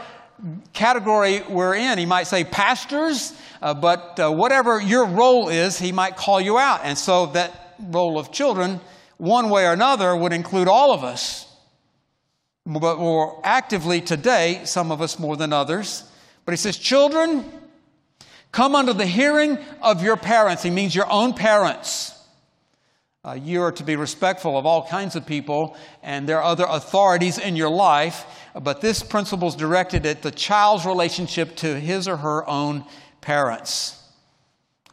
category 0.74 1.42
we're 1.50 1.74
in. 1.74 1.98
He 1.98 2.06
might 2.06 2.28
say 2.28 2.44
pastors, 2.44 3.34
uh, 3.62 3.74
but 3.74 4.20
uh, 4.20 4.30
whatever 4.32 4.80
your 4.80 5.06
role 5.06 5.50
is, 5.50 5.80
he 5.80 5.92
might 5.92 6.16
call 6.16 6.40
you 6.40 6.60
out. 6.60 6.82
And 6.84 6.96
so 6.96 7.28
that 7.28 7.63
role 7.80 8.18
of 8.20 8.32
children, 8.32 8.80
one 9.18 9.50
way 9.50 9.66
or 9.66 9.74
another, 9.74 10.16
would 10.16 10.34
include 10.34 10.68
all 10.68 10.94
of 10.94 11.04
us. 11.04 11.48
But 12.66 12.98
more 12.98 13.42
actively 13.44 14.02
today, 14.02 14.62
some 14.64 14.92
of 14.92 15.02
us 15.02 15.20
more 15.20 15.36
than 15.36 15.52
others. 15.52 16.04
But 16.46 16.54
he 16.54 16.58
says, 16.58 16.78
Children, 16.78 17.46
come 18.52 18.76
under 18.76 18.94
the 18.94 19.06
hearing 19.06 19.58
of 19.82 20.02
your 20.02 20.18
parents. 20.18 20.64
He 20.64 20.70
means 20.70 20.96
your 20.96 21.10
own 21.12 21.34
parents. 21.34 22.14
Uh, 23.26 23.34
you 23.42 23.62
are 23.62 23.72
to 23.72 23.84
be 23.86 23.96
respectful 23.96 24.58
of 24.58 24.66
all 24.66 24.86
kinds 24.86 25.16
of 25.16 25.26
people, 25.26 25.78
and 26.02 26.28
there 26.28 26.40
are 26.40 26.44
other 26.44 26.66
authorities 26.68 27.38
in 27.38 27.56
your 27.56 27.70
life, 27.70 28.26
but 28.62 28.82
this 28.82 29.02
principle 29.02 29.48
is 29.48 29.56
directed 29.56 30.06
at 30.06 30.22
the 30.22 30.32
child's 30.32 30.86
relationship 30.86 31.56
to 31.56 31.80
his 31.80 32.06
or 32.06 32.18
her 32.18 32.50
own 32.50 32.84
parents. 33.22 33.98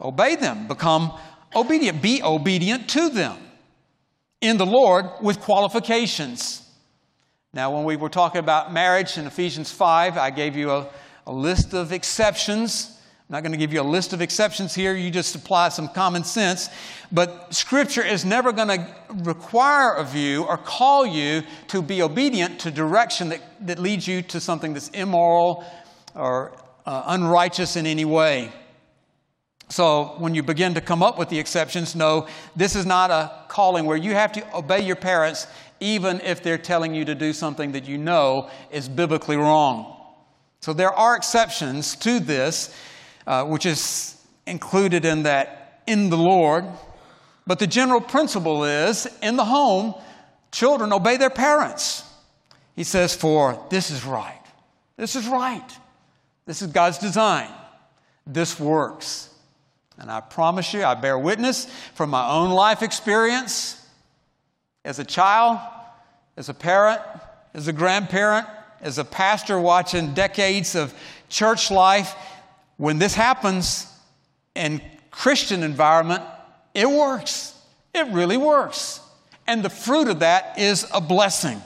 Obey 0.01 0.37
them, 0.37 0.69
become 0.69 1.13
obedient, 1.55 2.03
be 2.03 2.23
obedient 2.23 2.89
to 2.91 3.09
them 3.09 3.39
in 4.41 4.57
the 4.57 4.67
Lord 4.67 5.07
with 5.21 5.41
qualifications. 5.41 6.67
Now, 7.53 7.75
when 7.75 7.85
we 7.85 7.97
were 7.97 8.09
talking 8.09 8.39
about 8.39 8.73
marriage 8.73 9.19
in 9.19 9.27
Ephesians 9.27 9.71
5, 9.73 10.17
I 10.17 10.31
gave 10.31 10.57
you 10.57 10.71
a, 10.71 10.89
a 11.27 11.33
list 11.33 11.75
of 11.75 11.93
exceptions 11.93 13.01
I'm 13.31 13.35
not 13.35 13.43
going 13.45 13.53
to 13.53 13.59
give 13.59 13.73
you 13.73 13.81
a 13.81 13.83
list 13.83 14.13
of 14.13 14.21
exceptions 14.21 14.75
here. 14.75 14.93
You 14.93 15.09
just 15.09 15.37
apply 15.37 15.69
some 15.69 15.87
common 15.87 16.25
sense. 16.25 16.69
But 17.13 17.55
Scripture 17.55 18.05
is 18.05 18.25
never 18.25 18.51
going 18.51 18.67
to 18.67 18.87
require 19.19 19.95
of 19.95 20.17
you 20.17 20.43
or 20.43 20.59
call 20.59 21.07
you 21.07 21.45
to 21.69 21.81
be 21.81 22.03
obedient 22.03 22.59
to 22.63 22.73
direction 22.73 23.29
that, 23.29 23.41
that 23.69 23.79
leads 23.79 24.09
you 24.09 24.23
to 24.23 24.41
something 24.41 24.73
that's 24.73 24.89
immoral 24.89 25.65
or 26.17 26.51
uh, 26.85 27.05
unrighteous 27.07 27.77
in 27.77 27.87
any 27.87 28.05
way. 28.05 28.51
So 29.71 30.17
when 30.19 30.35
you 30.35 30.43
begin 30.43 30.75
to 30.75 30.81
come 30.81 31.03
up 31.03 31.19
with 31.19 31.29
the 31.29 31.39
exceptions, 31.39 31.95
no, 31.95 32.27
this 32.55 32.77
is 32.77 32.85
not 32.85 33.11
a 33.11 33.33
calling 33.49 33.87
where 33.87 33.97
you 33.97 34.13
have 34.13 34.33
to 34.33 34.57
obey 34.57 34.85
your 34.85 34.97
parents 34.97 35.47
even 35.81 36.21
if 36.21 36.43
they're 36.43 36.59
telling 36.59 36.95
you 36.95 37.07
to 37.07 37.15
do 37.15 37.33
something 37.33 37.73
that 37.73 37.87
you 37.87 37.97
know 37.97 38.51
is 38.71 38.89
biblically 38.89 39.37
wrong. 39.37 39.97
So 40.61 40.75
there 40.75 40.93
are 40.93 41.17
exceptions 41.17 41.97
to 41.97 42.21
this. 42.21 42.75
Uh, 43.31 43.45
which 43.45 43.65
is 43.65 44.21
included 44.45 45.05
in 45.05 45.23
that 45.23 45.83
in 45.87 46.11
the 46.11 46.17
Lord. 46.17 46.65
But 47.47 47.61
the 47.61 47.67
general 47.69 48.01
principle 48.01 48.65
is 48.65 49.07
in 49.23 49.37
the 49.37 49.45
home, 49.45 49.95
children 50.51 50.93
obey 50.93 51.17
their 51.17 51.31
parents. 51.31 52.03
He 52.75 52.83
says, 52.83 53.15
For 53.15 53.65
this 53.71 53.93
is 53.93 54.05
right. 54.05 54.43
This 54.97 55.15
is 55.15 55.29
right. 55.29 55.79
This 56.45 56.61
is 56.61 56.73
God's 56.73 56.99
design. 56.99 57.51
This 58.27 58.59
works. 58.59 59.30
And 60.01 60.11
I 60.11 60.21
promise 60.21 60.73
you, 60.73 60.83
I 60.83 60.95
bear 60.95 61.19
witness 61.19 61.67
from 61.95 62.11
my 62.11 62.29
own 62.29 62.51
life 62.51 62.83
experience 62.83 63.77
as 64.83 64.99
a 64.99 65.05
child, 65.05 65.61
as 66.39 66.49
a 66.49 66.55
parent, 66.55 67.03
as 67.53 67.69
a 67.69 67.73
grandparent, 67.73 68.47
as 68.81 68.97
a 68.97 69.05
pastor 69.05 69.61
watching 69.61 70.15
decades 70.15 70.75
of 70.75 70.95
church 71.29 71.71
life 71.71 72.15
when 72.79 72.99
this 72.99 73.15
happens 73.15 73.87
in 74.55 74.81
Christian 75.11 75.63
environment, 75.63 76.23
it 76.73 76.89
works. 76.89 77.55
It 77.95 78.07
really 78.07 78.39
works. 78.39 79.01
And 79.47 79.63
the 79.63 79.69
fruit 79.69 80.09
of 80.09 80.21
that 80.21 80.59
is 80.59 80.87
a 80.95 81.01
blessing. 81.01 81.61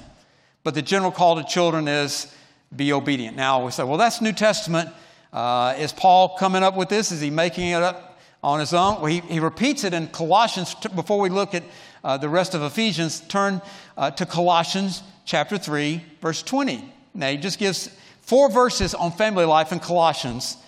But 0.65 0.75
the 0.75 0.83
general 0.83 1.13
call 1.13 1.37
to 1.37 1.45
children 1.45 1.87
is 1.87 2.35
be 2.75 2.93
obedient. 2.93 3.37
Now 3.37 3.65
we 3.65 3.71
say, 3.71 3.85
well, 3.85 3.97
that's 3.97 4.21
New 4.21 4.33
Testament. 4.33 4.91
Uh, 5.33 5.77
is 5.79 5.93
Paul 5.93 6.37
coming 6.37 6.65
up 6.65 6.77
with 6.77 6.89
this? 6.89 7.13
Is 7.13 7.21
he 7.21 7.31
making 7.31 7.69
it 7.69 7.83
up 7.83 8.14
on 8.45 8.61
his 8.61 8.73
own? 8.73 9.01
Well, 9.01 9.07
he, 9.07 9.21
he 9.21 9.41
repeats 9.41 9.83
it 9.83 9.93
in 9.93 10.07
Colossians. 10.09 10.75
Before 10.95 11.19
we 11.19 11.31
look 11.31 11.55
at 11.55 11.65
uh, 12.05 12.17
the 12.19 12.29
rest 12.29 12.55
of 12.55 12.63
Ephesians, 12.63 13.21
turn 13.21 13.61
uh, 13.97 14.11
to 14.13 14.27
Colossians 14.27 15.03
chapter 15.25 15.59
3, 15.59 16.01
verse 16.21 16.43
20. 16.43 16.93
Now, 17.15 17.31
he 17.31 17.37
just 17.39 17.59
gives 17.59 17.89
four 18.21 18.51
verses 18.51 18.95
on 18.95 19.11
family 19.13 19.45
life 19.45 19.73
in 19.73 19.81
Colossians 19.81 20.59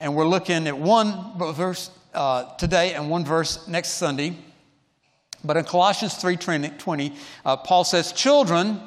and 0.00 0.16
we're 0.16 0.26
looking 0.26 0.66
at 0.66 0.76
one 0.76 1.36
verse 1.36 1.90
uh, 2.14 2.44
today 2.56 2.94
and 2.94 3.10
one 3.10 3.24
verse 3.24 3.68
next 3.68 3.90
Sunday. 3.90 4.36
But 5.44 5.56
in 5.56 5.64
Colossians 5.64 6.14
3:20, 6.14 7.14
uh, 7.44 7.56
Paul 7.58 7.84
says, 7.84 8.12
"Children, 8.12 8.80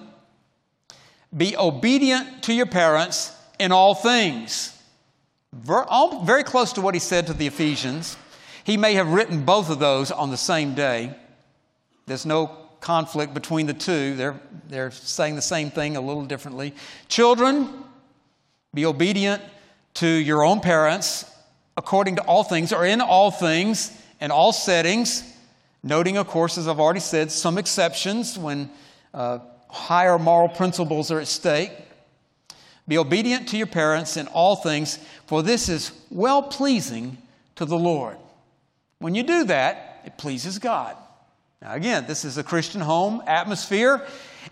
be 1.35 1.55
obedient 1.55 2.43
to 2.43 2.53
your 2.53 2.65
parents 2.65 3.31
in 3.59 3.71
all 3.71 3.95
things." 3.95 4.71
Very 5.53 6.43
close 6.43 6.73
to 6.73 6.81
what 6.81 6.95
he 6.95 6.99
said 6.99 7.27
to 7.27 7.33
the 7.33 7.45
Ephesians. 7.45 8.17
He 8.63 8.77
may 8.77 8.93
have 8.93 9.09
written 9.09 9.45
both 9.45 9.69
of 9.69 9.79
those 9.79 10.11
on 10.11 10.31
the 10.31 10.37
same 10.37 10.73
day. 10.73 11.15
There's 12.05 12.25
no 12.25 12.47
conflict 12.79 13.33
between 13.33 13.65
the 13.65 13.73
two. 13.73 14.15
They're, 14.15 14.39
they're 14.69 14.91
saying 14.91 15.35
the 15.35 15.41
same 15.41 15.71
thing 15.71 15.95
a 15.95 16.01
little 16.01 16.25
differently. 16.25 16.73
Children, 17.07 17.69
be 18.73 18.85
obedient 18.85 19.41
to 19.95 20.07
your 20.07 20.43
own 20.43 20.59
parents 20.59 21.25
according 21.77 22.17
to 22.17 22.21
all 22.23 22.43
things 22.43 22.71
or 22.73 22.85
in 22.85 23.01
all 23.01 23.31
things 23.31 23.91
in 24.23 24.31
all 24.31 24.53
settings, 24.53 25.21
noting, 25.83 26.15
of 26.15 26.27
course, 26.27 26.57
as 26.57 26.69
I've 26.69 26.79
already 26.79 27.01
said, 27.01 27.29
some 27.29 27.57
exceptions 27.57 28.39
when 28.39 28.69
uh, 29.13 29.39
higher 29.69 30.17
moral 30.17 30.47
principles 30.47 31.11
are 31.11 31.19
at 31.19 31.27
stake. 31.27 31.73
Be 32.87 32.97
obedient 32.97 33.49
to 33.49 33.57
your 33.57 33.67
parents 33.67 34.15
in 34.15 34.27
all 34.27 34.55
things, 34.55 34.97
for 35.27 35.43
this 35.43 35.67
is 35.67 35.91
well 36.09 36.41
pleasing 36.41 37.17
to 37.57 37.65
the 37.65 37.77
Lord. 37.77 38.15
When 39.03 39.15
you 39.15 39.23
do 39.23 39.43
that, 39.43 39.99
it 40.05 40.17
pleases 40.17 40.59
God. 40.59 40.95
Now, 41.61 41.73
again, 41.73 42.05
this 42.07 42.23
is 42.23 42.37
a 42.37 42.43
Christian 42.43 42.79
home 42.79 43.21
atmosphere, 43.27 44.07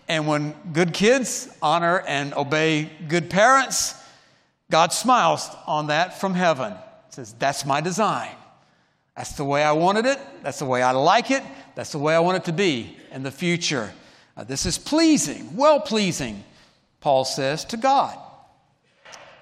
and 0.08 0.26
when 0.26 0.54
good 0.74 0.92
kids 0.92 1.48
honor 1.62 2.00
and 2.06 2.34
obey 2.34 2.90
good 3.08 3.30
parents, 3.30 3.94
God 4.70 4.92
smiles 4.92 5.48
on 5.66 5.86
that 5.86 6.20
from 6.20 6.34
heaven. 6.34 6.74
Says, 7.08 7.32
That's 7.38 7.64
my 7.64 7.80
design. 7.80 8.28
That's 9.16 9.32
the 9.36 9.44
way 9.44 9.64
I 9.64 9.72
wanted 9.72 10.04
it. 10.04 10.18
That's 10.42 10.58
the 10.58 10.66
way 10.66 10.82
I 10.82 10.90
like 10.90 11.30
it. 11.30 11.42
That's 11.74 11.92
the 11.92 11.98
way 11.98 12.14
I 12.14 12.20
want 12.20 12.36
it 12.36 12.44
to 12.44 12.52
be 12.52 12.98
in 13.10 13.22
the 13.22 13.30
future. 13.30 13.90
Uh, 14.36 14.44
this 14.44 14.66
is 14.66 14.76
pleasing, 14.76 15.56
well 15.56 15.80
pleasing, 15.80 16.44
Paul 17.00 17.24
says, 17.24 17.64
to 17.64 17.78
God. 17.78 18.18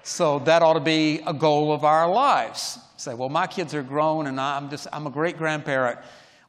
So 0.03 0.39
that 0.39 0.61
ought 0.61 0.75
to 0.75 0.79
be 0.79 1.19
a 1.27 1.33
goal 1.33 1.73
of 1.73 1.83
our 1.83 2.09
lives. 2.09 2.79
Say, 3.01 3.15
well, 3.15 3.29
my 3.29 3.47
kids 3.47 3.73
are 3.73 3.81
grown 3.81 4.27
and 4.27 4.39
I'm 4.39 4.69
just, 4.69 4.85
I'm 4.93 5.07
a 5.07 5.09
great 5.09 5.35
grandparent. 5.35 5.97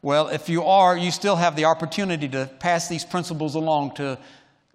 Well, 0.02 0.28
if 0.28 0.50
you 0.50 0.64
are, 0.64 0.94
you 0.94 1.10
still 1.10 1.36
have 1.36 1.56
the 1.56 1.64
opportunity 1.64 2.28
to 2.28 2.44
pass 2.58 2.88
these 2.88 3.06
principles 3.06 3.54
along 3.54 3.94
to 3.94 4.18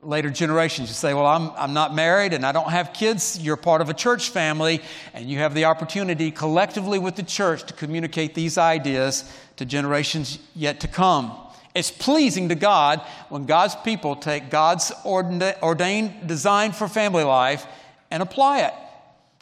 later 0.02 0.32
generations. 0.32 0.90
You 0.90 0.96
say, 0.96 1.14
Well, 1.14 1.28
I'm, 1.28 1.52
I'm 1.52 1.74
not 1.74 1.94
married 1.94 2.34
and 2.34 2.44
I 2.44 2.52
don't 2.52 2.72
have 2.72 2.94
kids. 2.94 3.38
You're 3.40 3.58
part 3.58 3.82
of 3.82 3.90
a 3.90 3.94
church 3.94 4.30
family, 4.30 4.82
and 5.14 5.30
you 5.30 5.38
have 5.38 5.54
the 5.54 5.66
opportunity 5.66 6.32
collectively 6.32 6.98
with 6.98 7.16
the 7.16 7.22
church 7.22 7.62
to 7.66 7.76
communicate 7.76 8.34
these 8.34 8.58
ideas 8.58 9.32
to 9.58 9.66
generations 9.66 10.40
yet 10.56 10.80
to 10.80 10.88
come. 10.88 11.32
It's 11.76 11.92
pleasing 11.92 12.50
to 12.50 12.56
God 12.56 13.02
when 13.30 13.46
God's 13.46 13.76
people 13.76 14.16
take 14.16 14.50
God's 14.50 14.92
ordained 15.06 16.28
design 16.28 16.72
for 16.72 16.88
family 16.88 17.24
life 17.24 17.68
and 18.10 18.24
apply 18.24 18.62
it. 18.62 18.74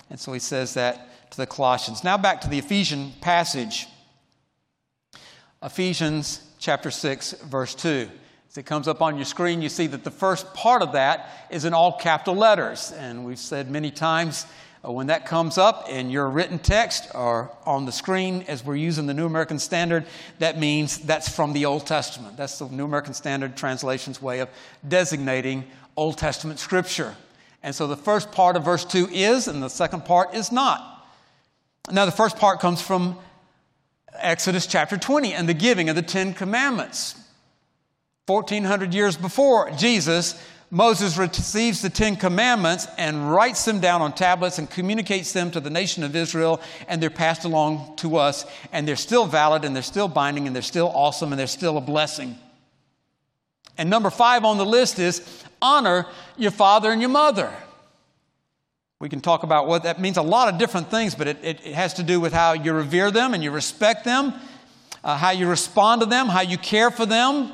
And 0.09 0.19
so 0.19 0.33
he 0.33 0.39
says 0.39 0.73
that 0.73 1.11
to 1.35 1.41
the 1.41 1.47
Colossians. 1.47 2.03
Now 2.03 2.17
back 2.17 2.41
to 2.41 2.49
the 2.49 2.57
Ephesian 2.57 3.11
passage. 3.19 3.87
Ephesians 5.61 6.41
chapter 6.59 6.89
6, 6.89 7.33
verse 7.43 7.75
2. 7.75 8.09
As 8.49 8.57
it 8.57 8.65
comes 8.65 8.87
up 8.87 9.01
on 9.01 9.17
your 9.17 9.25
screen, 9.25 9.61
you 9.61 9.67
see 9.67 9.87
that 9.87 10.05
the 10.05 10.11
first 10.11 10.53
part 10.53 10.81
of 10.81 10.93
that 10.93 11.47
is 11.49 11.65
in 11.65 11.73
all 11.73 11.97
capital 11.97 12.35
letters. 12.35 12.93
And 12.93 13.25
we've 13.25 13.39
said 13.39 13.69
many 13.69 13.91
times 13.91 14.45
uh, 14.85 14.91
when 14.91 15.07
that 15.07 15.25
comes 15.25 15.57
up 15.57 15.89
in 15.89 16.09
your 16.09 16.29
written 16.29 16.57
text 16.57 17.09
or 17.13 17.51
on 17.65 17.85
the 17.85 17.91
screen 17.91 18.45
as 18.47 18.63
we're 18.63 18.77
using 18.77 19.05
the 19.05 19.13
New 19.13 19.25
American 19.25 19.59
Standard, 19.59 20.05
that 20.39 20.57
means 20.57 20.99
that's 20.99 21.27
from 21.27 21.51
the 21.51 21.65
Old 21.65 21.85
Testament. 21.85 22.37
That's 22.37 22.59
the 22.59 22.69
New 22.69 22.85
American 22.85 23.13
Standard 23.13 23.57
translation's 23.57 24.21
way 24.21 24.39
of 24.39 24.47
designating 24.87 25.65
Old 25.97 26.17
Testament 26.17 26.59
scripture. 26.59 27.13
And 27.61 27.75
so 27.75 27.87
the 27.87 27.97
first 27.97 28.31
part 28.31 28.55
of 28.55 28.63
verse 28.63 28.85
2 28.85 29.09
is, 29.11 29.49
and 29.49 29.61
the 29.61 29.69
second 29.69 30.05
part 30.05 30.33
is 30.33 30.49
not. 30.49 30.94
Now, 31.91 32.05
the 32.05 32.11
first 32.11 32.37
part 32.37 32.59
comes 32.59 32.81
from 32.81 33.17
Exodus 34.17 34.65
chapter 34.65 34.97
20 34.97 35.33
and 35.33 35.47
the 35.47 35.53
giving 35.53 35.89
of 35.89 35.95
the 35.95 36.01
Ten 36.01 36.33
Commandments. 36.33 37.15
1400 38.25 38.91
years 38.93 39.15
before 39.15 39.69
Jesus, 39.71 40.41
Moses 40.71 41.15
receives 41.15 41.83
the 41.83 41.91
Ten 41.91 42.15
Commandments 42.15 42.87
and 42.97 43.31
writes 43.31 43.65
them 43.65 43.79
down 43.79 44.01
on 44.01 44.13
tablets 44.13 44.57
and 44.57 44.67
communicates 44.67 45.31
them 45.31 45.51
to 45.51 45.59
the 45.59 45.69
nation 45.69 46.03
of 46.03 46.15
Israel, 46.15 46.59
and 46.87 47.01
they're 47.01 47.11
passed 47.11 47.45
along 47.45 47.95
to 47.97 48.17
us, 48.17 48.45
and 48.71 48.87
they're 48.87 48.95
still 48.95 49.27
valid, 49.27 49.63
and 49.63 49.75
they're 49.75 49.83
still 49.83 50.07
binding, 50.07 50.47
and 50.47 50.55
they're 50.55 50.63
still 50.63 50.91
awesome, 50.95 51.31
and 51.31 51.39
they're 51.39 51.45
still 51.45 51.77
a 51.77 51.81
blessing. 51.81 52.35
And 53.77 53.91
number 53.91 54.09
five 54.09 54.43
on 54.43 54.57
the 54.57 54.65
list 54.65 54.97
is 54.97 55.43
honor 55.61 56.07
your 56.35 56.51
father 56.51 56.91
and 56.91 56.99
your 56.99 57.11
mother. 57.11 57.53
We 59.05 59.09
can 59.09 59.21
talk 59.21 59.43
about 59.43 59.67
what 59.67 59.83
that 59.83 60.01
means 60.01 60.17
a 60.17 60.23
lot 60.23 60.51
of 60.51 60.57
different 60.57 60.89
things, 60.89 61.13
but 61.13 61.27
it, 61.27 61.37
it, 61.43 61.59
it 61.63 61.75
has 61.75 61.93
to 61.93 62.01
do 62.01 62.19
with 62.19 62.33
how 62.33 62.53
you 62.53 62.73
revere 62.73 63.11
them 63.11 63.35
and 63.35 63.43
you 63.43 63.51
respect 63.51 64.03
them, 64.03 64.33
uh, 65.03 65.15
how 65.15 65.29
you 65.29 65.47
respond 65.47 66.01
to 66.01 66.07
them, 66.07 66.25
how 66.25 66.41
you 66.41 66.57
care 66.57 66.89
for 66.89 67.05
them, 67.05 67.51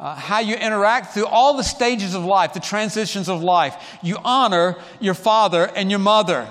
uh, 0.00 0.16
how 0.16 0.40
you 0.40 0.56
interact 0.56 1.14
through 1.14 1.26
all 1.26 1.56
the 1.56 1.62
stages 1.62 2.16
of 2.16 2.24
life, 2.24 2.52
the 2.52 2.58
transitions 2.58 3.28
of 3.28 3.44
life. 3.44 3.76
You 4.02 4.16
honor 4.24 4.76
your 4.98 5.14
father 5.14 5.70
and 5.76 5.88
your 5.88 6.00
mother. 6.00 6.50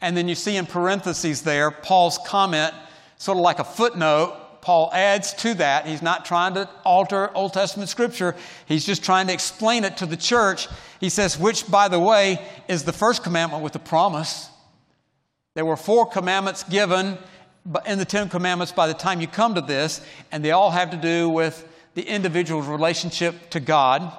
And 0.00 0.16
then 0.16 0.26
you 0.26 0.34
see 0.34 0.56
in 0.56 0.64
parentheses 0.64 1.42
there 1.42 1.70
Paul's 1.70 2.16
comment, 2.26 2.72
sort 3.18 3.36
of 3.36 3.42
like 3.42 3.58
a 3.58 3.64
footnote. 3.64 4.34
Paul 4.64 4.88
adds 4.94 5.34
to 5.34 5.52
that. 5.54 5.86
He's 5.86 6.00
not 6.00 6.24
trying 6.24 6.54
to 6.54 6.70
alter 6.86 7.30
Old 7.36 7.52
Testament 7.52 7.90
scripture, 7.90 8.34
he's 8.64 8.86
just 8.86 9.04
trying 9.04 9.26
to 9.26 9.32
explain 9.34 9.84
it 9.84 9.98
to 9.98 10.06
the 10.06 10.16
church. 10.16 10.68
He 11.00 11.10
says, 11.10 11.38
which, 11.38 11.70
by 11.70 11.88
the 11.88 12.00
way, 12.00 12.40
is 12.66 12.84
the 12.84 12.92
first 12.92 13.22
commandment 13.22 13.62
with 13.62 13.76
a 13.76 13.78
promise. 13.78 14.48
There 15.52 15.66
were 15.66 15.76
four 15.76 16.06
commandments 16.06 16.62
given 16.62 17.18
in 17.84 17.98
the 17.98 18.06
Ten 18.06 18.30
Commandments 18.30 18.72
by 18.72 18.86
the 18.86 18.94
time 18.94 19.20
you 19.20 19.26
come 19.26 19.54
to 19.54 19.60
this, 19.60 20.00
and 20.32 20.42
they 20.42 20.52
all 20.52 20.70
have 20.70 20.90
to 20.92 20.96
do 20.96 21.28
with 21.28 21.68
the 21.92 22.02
individual's 22.02 22.66
relationship 22.66 23.50
to 23.50 23.60
God. 23.60 24.10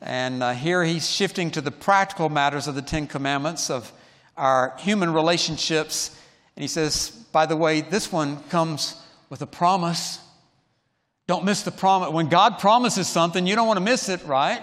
And 0.00 0.42
uh, 0.42 0.52
here 0.52 0.82
he's 0.84 1.10
shifting 1.10 1.50
to 1.50 1.60
the 1.60 1.70
practical 1.70 2.30
matters 2.30 2.66
of 2.66 2.74
the 2.74 2.82
Ten 2.82 3.06
Commandments 3.06 3.68
of 3.68 3.92
our 4.38 4.74
human 4.78 5.12
relationships. 5.12 6.17
And 6.58 6.62
he 6.64 6.66
says, 6.68 7.10
by 7.30 7.46
the 7.46 7.56
way, 7.56 7.82
this 7.82 8.10
one 8.10 8.42
comes 8.48 9.00
with 9.30 9.42
a 9.42 9.46
promise. 9.46 10.18
Don't 11.28 11.44
miss 11.44 11.62
the 11.62 11.70
promise. 11.70 12.10
When 12.10 12.28
God 12.28 12.58
promises 12.58 13.06
something, 13.06 13.46
you 13.46 13.54
don't 13.54 13.68
want 13.68 13.76
to 13.76 13.84
miss 13.84 14.08
it, 14.08 14.24
right? 14.24 14.60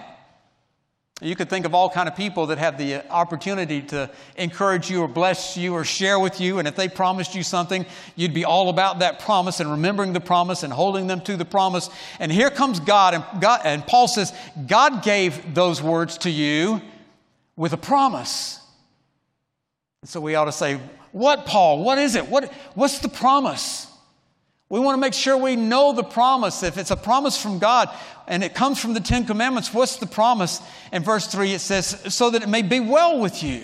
You 1.22 1.34
could 1.34 1.48
think 1.48 1.64
of 1.64 1.74
all 1.74 1.88
kind 1.88 2.06
of 2.06 2.14
people 2.14 2.48
that 2.48 2.58
have 2.58 2.76
the 2.76 3.10
opportunity 3.10 3.80
to 3.80 4.10
encourage 4.36 4.90
you 4.90 5.00
or 5.00 5.08
bless 5.08 5.56
you 5.56 5.72
or 5.72 5.84
share 5.84 6.20
with 6.20 6.38
you. 6.38 6.58
And 6.58 6.68
if 6.68 6.76
they 6.76 6.90
promised 6.90 7.34
you 7.34 7.42
something, 7.42 7.86
you'd 8.14 8.34
be 8.34 8.44
all 8.44 8.68
about 8.68 8.98
that 8.98 9.20
promise 9.20 9.60
and 9.60 9.70
remembering 9.70 10.12
the 10.12 10.20
promise 10.20 10.64
and 10.64 10.74
holding 10.74 11.06
them 11.06 11.22
to 11.22 11.38
the 11.38 11.46
promise. 11.46 11.88
And 12.20 12.30
here 12.30 12.50
comes 12.50 12.78
God, 12.78 13.14
and, 13.14 13.24
God, 13.40 13.62
and 13.64 13.86
Paul 13.86 14.06
says, 14.06 14.34
God 14.66 15.02
gave 15.02 15.54
those 15.54 15.80
words 15.80 16.18
to 16.18 16.30
you 16.30 16.82
with 17.56 17.72
a 17.72 17.78
promise. 17.78 18.60
And 20.02 20.10
so 20.10 20.20
we 20.20 20.34
ought 20.34 20.44
to 20.44 20.52
say, 20.52 20.78
What, 21.16 21.46
Paul? 21.46 21.82
What 21.82 21.96
is 21.96 22.14
it? 22.14 22.28
What, 22.28 22.52
what's 22.74 22.98
the 22.98 23.08
promise? 23.08 23.86
We 24.68 24.78
want 24.78 24.98
to 24.98 25.00
make 25.00 25.14
sure 25.14 25.34
we 25.34 25.56
know 25.56 25.94
the 25.94 26.04
promise. 26.04 26.62
If 26.62 26.76
it's 26.76 26.90
a 26.90 26.96
promise 26.96 27.40
from 27.40 27.58
God 27.58 27.88
and 28.26 28.44
it 28.44 28.54
comes 28.54 28.78
from 28.78 28.92
the 28.92 29.00
Ten 29.00 29.24
Commandments, 29.24 29.72
what's 29.72 29.96
the 29.96 30.06
promise? 30.06 30.60
In 30.92 31.02
verse 31.02 31.26
3, 31.26 31.54
it 31.54 31.60
says, 31.60 32.14
so 32.14 32.28
that 32.28 32.42
it 32.42 32.50
may 32.50 32.60
be 32.60 32.80
well 32.80 33.18
with 33.18 33.42
you. 33.42 33.62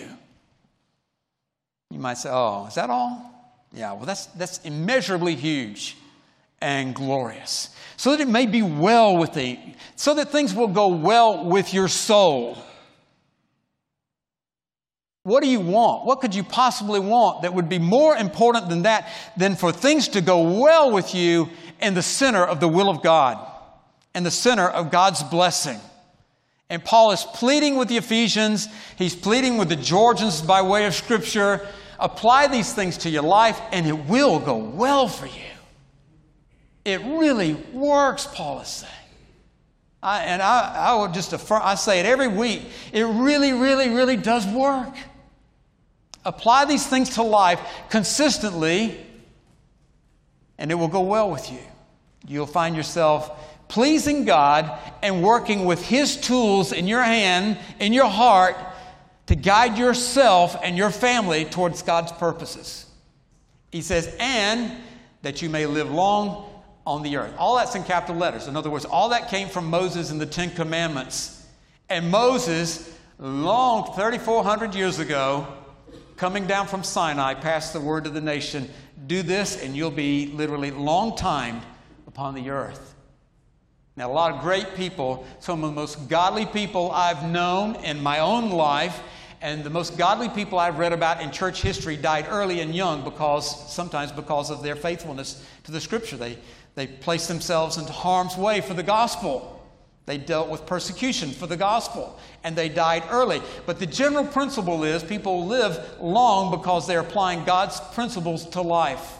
You 1.91 1.99
might 1.99 2.17
say, 2.17 2.29
oh, 2.31 2.65
is 2.65 2.73
that 2.73 2.89
all? 2.89 3.21
Yeah, 3.71 3.93
well, 3.93 4.05
that's, 4.07 4.25
that's 4.25 4.57
immeasurably 4.61 5.35
huge 5.35 5.95
and 6.59 6.95
glorious. 6.95 7.69
So 7.97 8.15
that 8.15 8.19
it 8.19 8.27
may 8.27 8.47
be 8.47 8.63
well 8.63 9.15
with 9.15 9.33
thee, 9.33 9.75
so 9.95 10.15
that 10.15 10.31
things 10.31 10.55
will 10.55 10.69
go 10.69 10.87
well 10.87 11.45
with 11.45 11.71
your 11.71 11.87
soul. 11.87 12.57
What 15.23 15.41
do 15.41 15.49
you 15.49 15.61
want? 15.61 16.05
What 16.05 16.19
could 16.19 16.35
you 16.35 16.43
possibly 16.43 16.99
want 16.99 17.43
that 17.43 17.53
would 17.53 17.69
be 17.69 17.79
more 17.79 18.15
important 18.15 18.67
than 18.67 18.81
that, 18.83 19.09
than 19.37 19.55
for 19.55 19.71
things 19.71 20.09
to 20.09 20.21
go 20.21 20.59
well 20.59 20.91
with 20.91 21.15
you 21.15 21.49
in 21.81 21.93
the 21.93 22.01
center 22.01 22.43
of 22.45 22.59
the 22.59 22.67
will 22.67 22.89
of 22.89 23.01
God, 23.01 23.37
in 24.13 24.23
the 24.23 24.31
center 24.31 24.67
of 24.67 24.91
God's 24.91 25.23
blessing? 25.23 25.79
And 26.69 26.83
Paul 26.83 27.11
is 27.11 27.23
pleading 27.23 27.77
with 27.77 27.87
the 27.87 27.97
Ephesians, 27.97 28.67
he's 28.97 29.15
pleading 29.15 29.57
with 29.57 29.69
the 29.69 29.77
Georgians 29.77 30.41
by 30.41 30.61
way 30.61 30.85
of 30.85 30.93
Scripture. 30.93 31.65
Apply 31.99 32.47
these 32.47 32.73
things 32.73 32.97
to 32.99 33.09
your 33.09 33.23
life, 33.23 33.61
and 33.71 33.87
it 33.87 34.05
will 34.07 34.39
go 34.39 34.57
well 34.57 35.07
for 35.07 35.27
you. 35.27 35.53
It 36.83 36.99
really 37.01 37.53
works, 37.71 38.27
Paul 38.27 38.59
is 38.59 38.67
saying. 38.67 38.91
I, 40.01 40.23
and 40.23 40.41
I, 40.41 40.97
I 40.97 41.11
just 41.13 41.31
affirm, 41.31 41.61
I 41.63 41.75
say 41.75 42.01
it 42.01 42.05
every 42.05 42.27
week. 42.27 42.63
It 42.91 43.03
really, 43.03 43.53
really, 43.53 43.87
really 43.87 44.17
does 44.17 44.45
work. 44.47 44.93
Apply 46.25 46.65
these 46.65 46.85
things 46.85 47.11
to 47.11 47.23
life 47.23 47.59
consistently, 47.89 48.97
and 50.57 50.71
it 50.71 50.75
will 50.75 50.87
go 50.87 51.01
well 51.01 51.29
with 51.29 51.51
you. 51.51 51.59
You'll 52.25 52.45
find 52.45 52.75
yourself 52.75 53.29
pleasing 53.67 54.23
God 54.23 54.71
and 55.01 55.23
working 55.23 55.65
with 55.65 55.83
His 55.83 56.15
tools 56.15 56.71
in 56.71 56.87
your 56.87 57.03
hand, 57.03 57.57
in 57.79 57.91
your 57.91 58.09
heart, 58.09 58.55
to 59.27 59.35
guide 59.35 59.77
yourself 59.77 60.55
and 60.63 60.77
your 60.77 60.89
family 60.89 61.45
towards 61.45 61.81
God's 61.81 62.11
purposes. 62.11 62.85
He 63.71 63.81
says, 63.81 64.15
and 64.19 64.71
that 65.23 65.41
you 65.41 65.49
may 65.49 65.65
live 65.65 65.89
long 65.89 66.49
on 66.85 67.01
the 67.01 67.17
earth. 67.17 67.33
All 67.37 67.55
that's 67.55 67.75
in 67.75 67.83
capital 67.83 68.17
letters. 68.17 68.47
In 68.47 68.55
other 68.55 68.69
words, 68.69 68.85
all 68.85 69.09
that 69.09 69.29
came 69.29 69.47
from 69.47 69.69
Moses 69.69 70.11
and 70.11 70.19
the 70.19 70.25
Ten 70.25 70.51
Commandments. 70.51 71.45
And 71.89 72.11
Moses, 72.11 72.93
long 73.17 73.85
3,400 73.95 74.75
years 74.75 74.99
ago, 74.99 75.47
coming 76.23 76.47
down 76.47 76.65
from 76.65 76.85
Sinai, 76.85 77.33
passed 77.33 77.73
the 77.73 77.81
word 77.81 78.05
to 78.05 78.09
the 78.09 78.21
nation 78.21 78.69
do 79.07 79.23
this, 79.23 79.61
and 79.61 79.75
you'll 79.75 79.91
be 79.91 80.27
literally 80.27 80.71
long 80.71 81.17
timed 81.17 81.61
upon 82.07 82.33
the 82.33 82.49
earth. 82.49 82.95
Now, 83.97 84.09
a 84.09 84.13
lot 84.13 84.33
of 84.33 84.39
great 84.39 84.73
people, 84.75 85.27
some 85.41 85.61
of 85.65 85.69
the 85.69 85.75
most 85.75 86.07
godly 86.07 86.45
people 86.45 86.91
I've 86.91 87.29
known 87.29 87.75
in 87.75 88.01
my 88.01 88.19
own 88.19 88.51
life, 88.51 89.01
and 89.41 89.65
the 89.65 89.69
most 89.69 89.97
godly 89.97 90.29
people 90.29 90.57
I've 90.57 90.79
read 90.79 90.93
about 90.93 91.21
in 91.21 91.29
church 91.29 91.61
history 91.61 91.97
died 91.97 92.27
early 92.29 92.61
and 92.61 92.73
young 92.73 93.03
because 93.03 93.69
sometimes 93.73 94.13
because 94.13 94.49
of 94.49 94.63
their 94.63 94.77
faithfulness 94.77 95.45
to 95.65 95.73
the 95.73 95.81
scripture. 95.81 96.15
They, 96.15 96.37
they 96.75 96.87
placed 96.87 97.27
themselves 97.27 97.75
into 97.75 97.91
harm's 97.91 98.37
way 98.37 98.61
for 98.61 98.73
the 98.73 98.81
gospel. 98.81 99.52
They 100.05 100.17
dealt 100.17 100.49
with 100.49 100.65
persecution 100.65 101.31
for 101.31 101.47
the 101.47 101.55
gospel 101.55 102.19
and 102.43 102.55
they 102.55 102.67
died 102.67 103.03
early. 103.09 103.41
But 103.65 103.79
the 103.79 103.85
general 103.85 104.25
principle 104.25 104.83
is 104.83 105.03
people 105.03 105.45
live 105.45 105.79
long 106.01 106.51
because 106.51 106.87
they're 106.87 106.99
applying 106.99 107.45
God's 107.45 107.79
principles 107.93 108.45
to 108.49 108.61
life. 108.61 109.19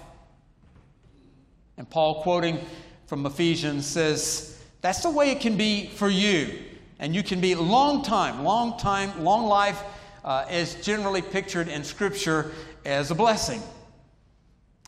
And 1.78 1.90
Paul, 1.90 2.22
quoting 2.22 2.60
from 3.08 3.26
Ephesians, 3.26 3.86
says, 3.86 4.62
That's 4.82 5.02
the 5.02 5.10
way 5.10 5.32
it 5.32 5.40
can 5.40 5.56
be 5.56 5.88
for 5.88 6.10
you. 6.10 6.60
And 7.00 7.16
you 7.16 7.24
can 7.24 7.40
be 7.40 7.56
long 7.56 8.04
time, 8.04 8.44
long 8.44 8.78
time, 8.78 9.24
long 9.24 9.46
life 9.46 9.82
uh, 10.24 10.46
is 10.50 10.76
generally 10.76 11.22
pictured 11.22 11.68
in 11.68 11.84
Scripture 11.84 12.52
as 12.86 13.10
a 13.10 13.16
blessing. 13.16 13.62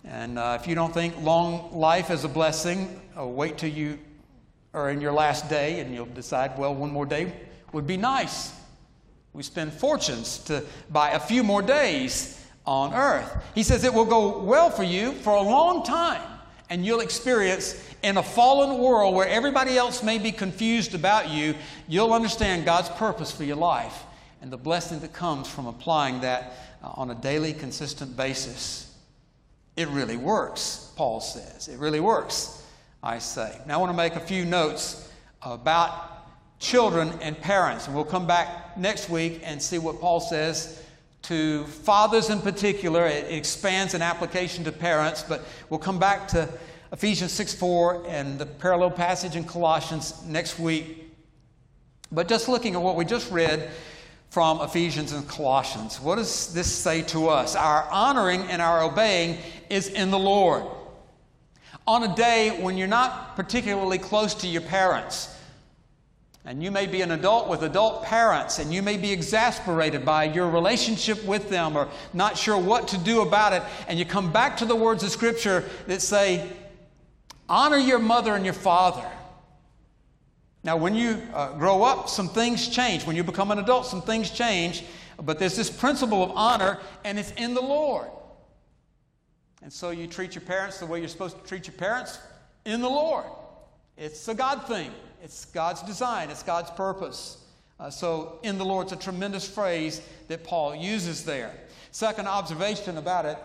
And 0.04 0.38
uh, 0.38 0.58
if 0.60 0.68
you 0.68 0.76
don't 0.76 0.94
think 0.94 1.20
long 1.22 1.74
life 1.74 2.12
is 2.12 2.24
a 2.24 2.30
blessing, 2.30 3.02
uh, 3.18 3.26
wait 3.26 3.58
till 3.58 3.72
you 3.72 3.98
or 4.76 4.90
in 4.90 5.00
your 5.00 5.14
last 5.14 5.50
day, 5.50 5.80
and 5.80 5.96
you'll 5.96 6.06
decide, 6.06 6.58
well, 6.60 6.76
one 6.76 6.92
more 6.92 7.06
day 7.06 7.32
would 7.72 7.88
be 7.88 7.96
nice. 7.96 8.52
We 9.32 9.42
spend 9.42 9.74
fortunes 9.74 10.40
to 10.40 10.64
buy 10.90 11.12
a 11.12 11.20
few 11.20 11.44
more 11.44 11.62
days 11.62 12.46
on 12.66 12.94
earth. 12.94 13.44
He 13.56 13.64
says 13.64 13.86
it 13.86 13.94
will 13.94 14.06
go 14.06 14.40
well 14.40 14.70
for 14.70 14.84
you 14.84 15.14
for 15.14 15.34
a 15.34 15.42
long 15.42 15.84
time, 15.84 16.22
and 16.70 16.86
you'll 16.86 17.00
experience 17.00 17.82
in 18.04 18.18
a 18.18 18.24
fallen 18.24 18.78
world 18.80 19.16
where 19.16 19.28
everybody 19.28 19.78
else 19.78 20.04
may 20.04 20.18
be 20.18 20.32
confused 20.32 20.94
about 20.94 21.30
you, 21.30 21.56
you'll 21.88 22.14
understand 22.14 22.66
God's 22.66 22.90
purpose 22.90 23.32
for 23.32 23.46
your 23.46 23.56
life 23.56 24.04
and 24.42 24.52
the 24.52 24.58
blessing 24.58 25.00
that 25.00 25.14
comes 25.14 25.48
from 25.48 25.68
applying 25.68 26.22
that 26.22 26.54
uh, 26.84 26.90
on 26.96 27.12
a 27.12 27.16
daily, 27.16 27.54
consistent 27.54 28.16
basis. 28.18 28.94
It 29.78 29.88
really 29.88 30.18
works, 30.18 30.92
Paul 30.98 31.22
says. 31.22 31.70
It 31.70 31.80
really 31.80 32.02
works. 32.02 32.62
I 33.06 33.20
say. 33.20 33.56
Now, 33.68 33.76
I 33.76 33.78
want 33.78 33.92
to 33.92 33.96
make 33.96 34.16
a 34.16 34.20
few 34.20 34.46
notes 34.46 35.12
about 35.44 36.28
children 36.58 37.14
and 37.22 37.40
parents, 37.40 37.86
and 37.86 37.96
we'll 37.96 38.04
come 38.04 38.26
back 38.26 38.76
next 38.80 39.12
week 39.12 39.42
and 39.44 39.62
see 39.62 39.78
what 39.78 40.02
Paul 40.02 40.20
says 40.20 40.82
to 41.22 41.66
fathers 41.66 42.32
in 42.32 42.42
particular. 42.42 43.06
It 43.06 43.32
expands 43.32 43.94
an 43.94 44.02
application 44.02 44.64
to 44.64 44.72
parents, 44.72 45.22
but 45.22 45.46
we'll 45.70 45.80
come 45.80 46.00
back 46.00 46.28
to 46.30 46.50
Ephesians 46.92 47.32
6 47.34 47.54
4 47.54 48.06
and 48.08 48.40
the 48.40 48.48
parallel 48.48 48.90
passage 48.90 49.36
in 49.36 49.44
Colossians 49.44 50.24
next 50.26 50.58
week. 50.58 51.14
But 52.12 52.28
just 52.28 52.50
looking 52.50 52.74
at 52.74 52.82
what 52.82 52.96
we 52.96 53.06
just 53.06 53.32
read 53.32 53.70
from 54.32 54.62
Ephesians 54.62 55.12
and 55.12 55.28
Colossians, 55.28 56.02
what 56.02 56.16
does 56.16 56.52
this 56.56 56.74
say 56.74 57.04
to 57.04 57.30
us? 57.30 57.56
Our 57.56 57.88
honoring 57.92 58.42
and 58.46 58.64
our 58.64 58.82
obeying 58.82 59.38
is 59.70 59.90
in 59.90 60.10
the 60.10 60.18
Lord 60.18 60.64
on 61.88 62.04
a 62.04 62.16
day 62.16 62.62
when 62.62 62.78
you're 62.78 62.88
not 62.88 63.36
particularly 63.36 63.98
close 63.98 64.34
to 64.36 64.48
your 64.48 64.62
parents. 64.62 65.32
And 66.48 66.62
you 66.62 66.70
may 66.70 66.86
be 66.86 67.02
an 67.02 67.12
adult 67.12 67.48
with 67.48 67.64
adult 67.64 68.04
parents, 68.04 68.60
and 68.60 68.72
you 68.72 68.84
may 68.84 68.98
be 68.98 69.12
exasperated 69.12 70.06
by 70.06 70.26
your 70.26 70.48
relationship 70.48 71.24
with 71.26 71.50
them 71.50 71.76
or 71.76 71.90
not 72.14 72.38
sure 72.38 72.58
what 72.58 72.88
to 72.90 73.00
do 73.00 73.22
about 73.22 73.54
it. 73.54 73.64
And 73.88 73.98
you 73.98 74.06
come 74.06 74.32
back 74.32 74.58
to 74.58 74.66
the 74.66 74.76
words 74.76 75.04
of 75.04 75.10
Scripture 75.10 75.64
that 75.88 76.04
say, 76.04 76.48
Honor 77.50 77.78
your 77.78 78.00
mother 78.00 78.36
and 78.36 78.46
your 78.46 78.54
father. 78.54 79.08
Now, 80.64 80.78
when 80.78 80.96
you 80.96 81.22
uh, 81.34 81.54
grow 81.54 81.84
up, 81.84 82.10
some 82.10 82.28
things 82.28 82.68
change. 82.68 83.06
When 83.06 83.16
you 83.16 83.24
become 83.24 83.52
an 83.52 83.60
adult, 83.60 83.86
some 83.86 84.02
things 84.02 84.32
change. 84.32 84.84
But 85.22 85.40
there's 85.40 85.56
this 85.56 85.70
principle 85.70 86.24
of 86.24 86.32
honor, 86.32 86.80
and 87.04 87.18
it's 87.20 87.32
in 87.34 87.54
the 87.54 87.62
Lord. 87.62 88.08
And 89.66 89.74
so 89.74 89.90
you 89.90 90.06
treat 90.06 90.36
your 90.36 90.44
parents 90.44 90.78
the 90.78 90.86
way 90.86 91.00
you're 91.00 91.08
supposed 91.08 91.42
to 91.42 91.44
treat 91.44 91.66
your 91.66 91.76
parents 91.76 92.20
in 92.66 92.82
the 92.82 92.88
Lord. 92.88 93.26
It's 93.98 94.28
a 94.28 94.36
God 94.36 94.68
thing, 94.68 94.92
it's 95.24 95.46
God's 95.46 95.82
design, 95.82 96.30
it's 96.30 96.44
God's 96.44 96.70
purpose. 96.70 97.44
Uh, 97.80 97.90
so, 97.90 98.38
in 98.44 98.60
the 98.60 98.64
Lord, 98.64 98.86
it's 98.86 98.94
a 98.94 98.96
tremendous 98.96 99.50
phrase 99.50 100.04
that 100.28 100.44
Paul 100.44 100.76
uses 100.76 101.26
there. 101.26 101.52
Second 101.90 102.28
observation 102.28 103.00
about 103.00 103.26
it 103.26 103.40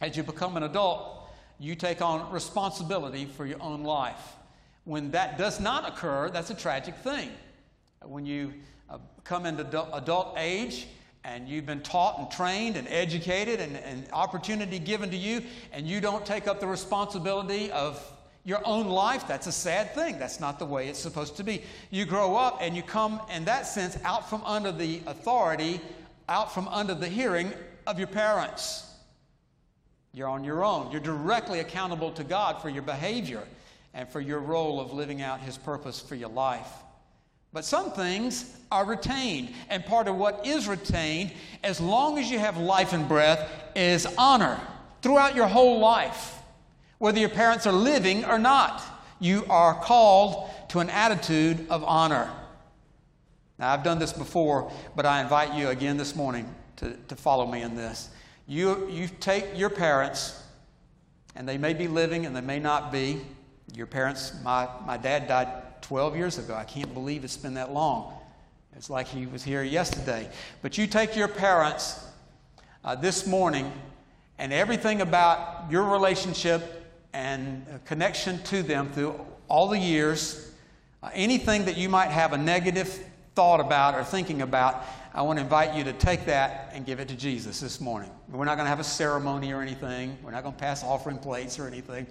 as 0.00 0.16
you 0.16 0.22
become 0.22 0.56
an 0.56 0.62
adult, 0.62 1.28
you 1.58 1.74
take 1.74 2.00
on 2.00 2.30
responsibility 2.30 3.24
for 3.24 3.46
your 3.46 3.60
own 3.60 3.82
life. 3.82 4.36
When 4.84 5.10
that 5.10 5.38
does 5.38 5.58
not 5.58 5.88
occur, 5.88 6.30
that's 6.30 6.50
a 6.50 6.54
tragic 6.54 6.94
thing. 6.98 7.30
When 8.04 8.24
you 8.24 8.54
uh, 8.88 8.98
come 9.24 9.44
into 9.44 9.92
adult 9.92 10.34
age, 10.38 10.86
and 11.28 11.46
you've 11.46 11.66
been 11.66 11.82
taught 11.82 12.18
and 12.18 12.30
trained 12.30 12.76
and 12.76 12.88
educated 12.88 13.60
and, 13.60 13.76
and 13.76 14.06
opportunity 14.12 14.78
given 14.78 15.10
to 15.10 15.16
you, 15.16 15.42
and 15.72 15.86
you 15.86 16.00
don't 16.00 16.24
take 16.24 16.48
up 16.48 16.58
the 16.58 16.66
responsibility 16.66 17.70
of 17.70 18.02
your 18.44 18.60
own 18.64 18.88
life, 18.88 19.28
that's 19.28 19.46
a 19.46 19.52
sad 19.52 19.94
thing. 19.94 20.18
That's 20.18 20.40
not 20.40 20.58
the 20.58 20.64
way 20.64 20.88
it's 20.88 20.98
supposed 20.98 21.36
to 21.36 21.44
be. 21.44 21.62
You 21.90 22.06
grow 22.06 22.34
up 22.34 22.58
and 22.62 22.74
you 22.74 22.82
come, 22.82 23.20
in 23.34 23.44
that 23.44 23.66
sense, 23.66 23.98
out 24.04 24.30
from 24.30 24.42
under 24.44 24.72
the 24.72 25.02
authority, 25.06 25.82
out 26.30 26.54
from 26.54 26.66
under 26.68 26.94
the 26.94 27.08
hearing 27.08 27.52
of 27.86 27.98
your 27.98 28.08
parents. 28.08 28.90
You're 30.14 30.28
on 30.28 30.44
your 30.44 30.64
own. 30.64 30.90
You're 30.90 31.00
directly 31.02 31.60
accountable 31.60 32.10
to 32.12 32.24
God 32.24 32.62
for 32.62 32.70
your 32.70 32.82
behavior 32.82 33.42
and 33.92 34.08
for 34.08 34.22
your 34.22 34.40
role 34.40 34.80
of 34.80 34.94
living 34.94 35.20
out 35.20 35.40
His 35.40 35.58
purpose 35.58 36.00
for 36.00 36.14
your 36.14 36.30
life. 36.30 36.72
But 37.52 37.64
some 37.64 37.92
things 37.92 38.56
are 38.70 38.84
retained, 38.84 39.50
and 39.70 39.84
part 39.84 40.08
of 40.08 40.16
what 40.16 40.46
is 40.46 40.68
retained, 40.68 41.32
as 41.64 41.80
long 41.80 42.18
as 42.18 42.30
you 42.30 42.38
have 42.38 42.58
life 42.58 42.92
and 42.92 43.08
breath, 43.08 43.50
is 43.74 44.06
honor 44.18 44.60
throughout 45.00 45.34
your 45.34 45.46
whole 45.46 45.78
life 45.78 46.34
whether 46.98 47.20
your 47.20 47.28
parents 47.28 47.66
are 47.66 47.72
living 47.72 48.24
or 48.24 48.38
not. 48.38 48.82
You 49.20 49.44
are 49.48 49.74
called 49.74 50.50
to 50.70 50.80
an 50.80 50.90
attitude 50.90 51.66
of 51.70 51.82
honor. 51.84 52.30
Now, 53.58 53.72
I've 53.72 53.82
done 53.82 53.98
this 53.98 54.12
before, 54.12 54.70
but 54.94 55.06
I 55.06 55.22
invite 55.22 55.54
you 55.54 55.68
again 55.68 55.96
this 55.96 56.14
morning 56.14 56.52
to, 56.76 56.96
to 57.08 57.16
follow 57.16 57.46
me 57.46 57.62
in 57.62 57.74
this. 57.74 58.10
You, 58.46 58.88
you 58.88 59.08
take 59.20 59.58
your 59.58 59.70
parents, 59.70 60.40
and 61.34 61.48
they 61.48 61.58
may 61.58 61.74
be 61.74 61.88
living 61.88 62.26
and 62.26 62.34
they 62.34 62.40
may 62.40 62.58
not 62.58 62.92
be. 62.92 63.20
Your 63.74 63.86
parents, 63.86 64.32
my, 64.42 64.68
my 64.86 64.96
dad 64.96 65.28
died 65.28 65.48
12 65.82 66.16
years 66.16 66.38
ago. 66.38 66.54
I 66.54 66.64
can't 66.64 66.92
believe 66.94 67.24
it's 67.24 67.36
been 67.36 67.54
that 67.54 67.72
long. 67.72 68.14
It's 68.76 68.90
like 68.90 69.08
he 69.08 69.26
was 69.26 69.42
here 69.42 69.62
yesterday. 69.62 70.28
But 70.62 70.78
you 70.78 70.86
take 70.86 71.16
your 71.16 71.28
parents 71.28 72.06
uh, 72.84 72.94
this 72.94 73.26
morning, 73.26 73.72
and 74.38 74.52
everything 74.52 75.00
about 75.00 75.70
your 75.70 75.84
relationship 75.84 76.86
and 77.12 77.66
connection 77.84 78.42
to 78.44 78.62
them 78.62 78.88
through 78.90 79.18
all 79.48 79.68
the 79.68 79.78
years. 79.78 80.52
Uh, 81.02 81.10
anything 81.12 81.64
that 81.64 81.76
you 81.76 81.88
might 81.88 82.10
have 82.10 82.32
a 82.32 82.38
negative 82.38 83.04
thought 83.34 83.60
about 83.60 83.94
or 83.94 84.04
thinking 84.04 84.42
about, 84.42 84.84
I 85.14 85.22
want 85.22 85.38
to 85.38 85.42
invite 85.42 85.74
you 85.74 85.84
to 85.84 85.92
take 85.92 86.26
that 86.26 86.70
and 86.72 86.86
give 86.86 87.00
it 87.00 87.08
to 87.08 87.16
Jesus 87.16 87.60
this 87.60 87.80
morning. 87.80 88.10
We're 88.30 88.44
not 88.44 88.56
going 88.56 88.66
to 88.66 88.70
have 88.70 88.80
a 88.80 88.84
ceremony 88.84 89.52
or 89.52 89.62
anything. 89.62 90.16
We're 90.22 90.30
not 90.30 90.42
going 90.42 90.54
to 90.54 90.60
pass 90.60 90.84
offering 90.84 91.18
plates 91.18 91.58
or 91.58 91.66
anything. 91.66 92.06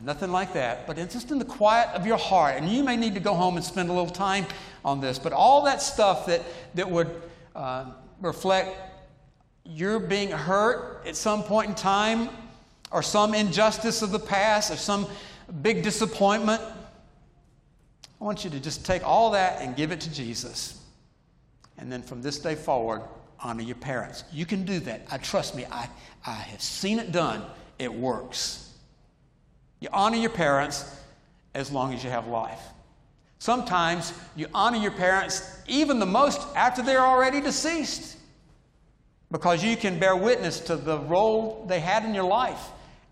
Nothing 0.00 0.32
like 0.32 0.54
that. 0.54 0.86
But 0.86 0.98
it's 0.98 1.12
just 1.12 1.30
in 1.30 1.38
the 1.38 1.44
quiet 1.44 1.88
of 1.90 2.06
your 2.06 2.16
heart. 2.16 2.56
And 2.56 2.68
you 2.68 2.82
may 2.82 2.96
need 2.96 3.14
to 3.14 3.20
go 3.20 3.34
home 3.34 3.56
and 3.56 3.64
spend 3.64 3.90
a 3.90 3.92
little 3.92 4.08
time 4.08 4.46
on 4.84 5.00
this. 5.00 5.18
But 5.18 5.32
all 5.32 5.62
that 5.64 5.82
stuff 5.82 6.26
that, 6.26 6.42
that 6.74 6.90
would 6.90 7.22
uh, 7.54 7.86
reflect 8.20 8.76
you're 9.64 10.00
being 10.00 10.30
hurt 10.30 11.06
at 11.06 11.16
some 11.16 11.42
point 11.42 11.68
in 11.68 11.74
time 11.74 12.28
or 12.90 13.02
some 13.02 13.34
injustice 13.34 14.02
of 14.02 14.10
the 14.10 14.18
past 14.18 14.72
or 14.72 14.76
some 14.76 15.06
big 15.62 15.82
disappointment. 15.82 16.60
I 18.20 18.24
want 18.24 18.44
you 18.44 18.50
to 18.50 18.60
just 18.60 18.84
take 18.84 19.04
all 19.04 19.32
that 19.32 19.60
and 19.60 19.76
give 19.76 19.92
it 19.92 20.00
to 20.00 20.12
Jesus. 20.12 20.80
And 21.78 21.90
then 21.90 22.02
from 22.02 22.22
this 22.22 22.38
day 22.38 22.54
forward, 22.54 23.02
honor 23.40 23.62
your 23.62 23.76
parents. 23.76 24.24
You 24.32 24.46
can 24.46 24.64
do 24.64 24.78
that. 24.80 25.02
I 25.10 25.18
trust 25.18 25.54
me, 25.54 25.64
I, 25.70 25.88
I 26.26 26.32
have 26.34 26.62
seen 26.62 26.98
it 26.98 27.12
done. 27.12 27.44
It 27.78 27.92
works. 27.92 28.61
You 29.82 29.88
honor 29.92 30.16
your 30.16 30.30
parents 30.30 30.88
as 31.54 31.72
long 31.72 31.92
as 31.92 32.04
you 32.04 32.10
have 32.10 32.28
life. 32.28 32.60
Sometimes 33.40 34.14
you 34.36 34.46
honor 34.54 34.76
your 34.76 34.92
parents 34.92 35.58
even 35.66 35.98
the 35.98 36.06
most 36.06 36.40
after 36.54 36.82
they're 36.82 37.00
already 37.00 37.40
deceased 37.40 38.16
because 39.32 39.64
you 39.64 39.76
can 39.76 39.98
bear 39.98 40.14
witness 40.14 40.60
to 40.60 40.76
the 40.76 41.00
role 41.00 41.66
they 41.68 41.80
had 41.80 42.04
in 42.04 42.14
your 42.14 42.22
life 42.22 42.60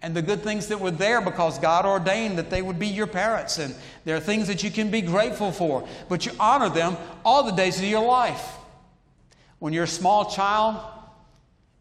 and 0.00 0.14
the 0.14 0.22
good 0.22 0.44
things 0.44 0.68
that 0.68 0.78
were 0.78 0.92
there 0.92 1.20
because 1.20 1.58
God 1.58 1.86
ordained 1.86 2.38
that 2.38 2.50
they 2.50 2.62
would 2.62 2.78
be 2.78 2.86
your 2.86 3.08
parents. 3.08 3.58
And 3.58 3.74
there 4.04 4.14
are 4.14 4.20
things 4.20 4.46
that 4.46 4.62
you 4.62 4.70
can 4.70 4.92
be 4.92 5.02
grateful 5.02 5.50
for, 5.50 5.88
but 6.08 6.24
you 6.24 6.30
honor 6.38 6.68
them 6.68 6.96
all 7.24 7.42
the 7.42 7.50
days 7.50 7.78
of 7.78 7.84
your 7.84 8.06
life. 8.06 8.48
When 9.58 9.72
you're 9.72 9.84
a 9.84 9.88
small 9.88 10.30
child, 10.30 10.80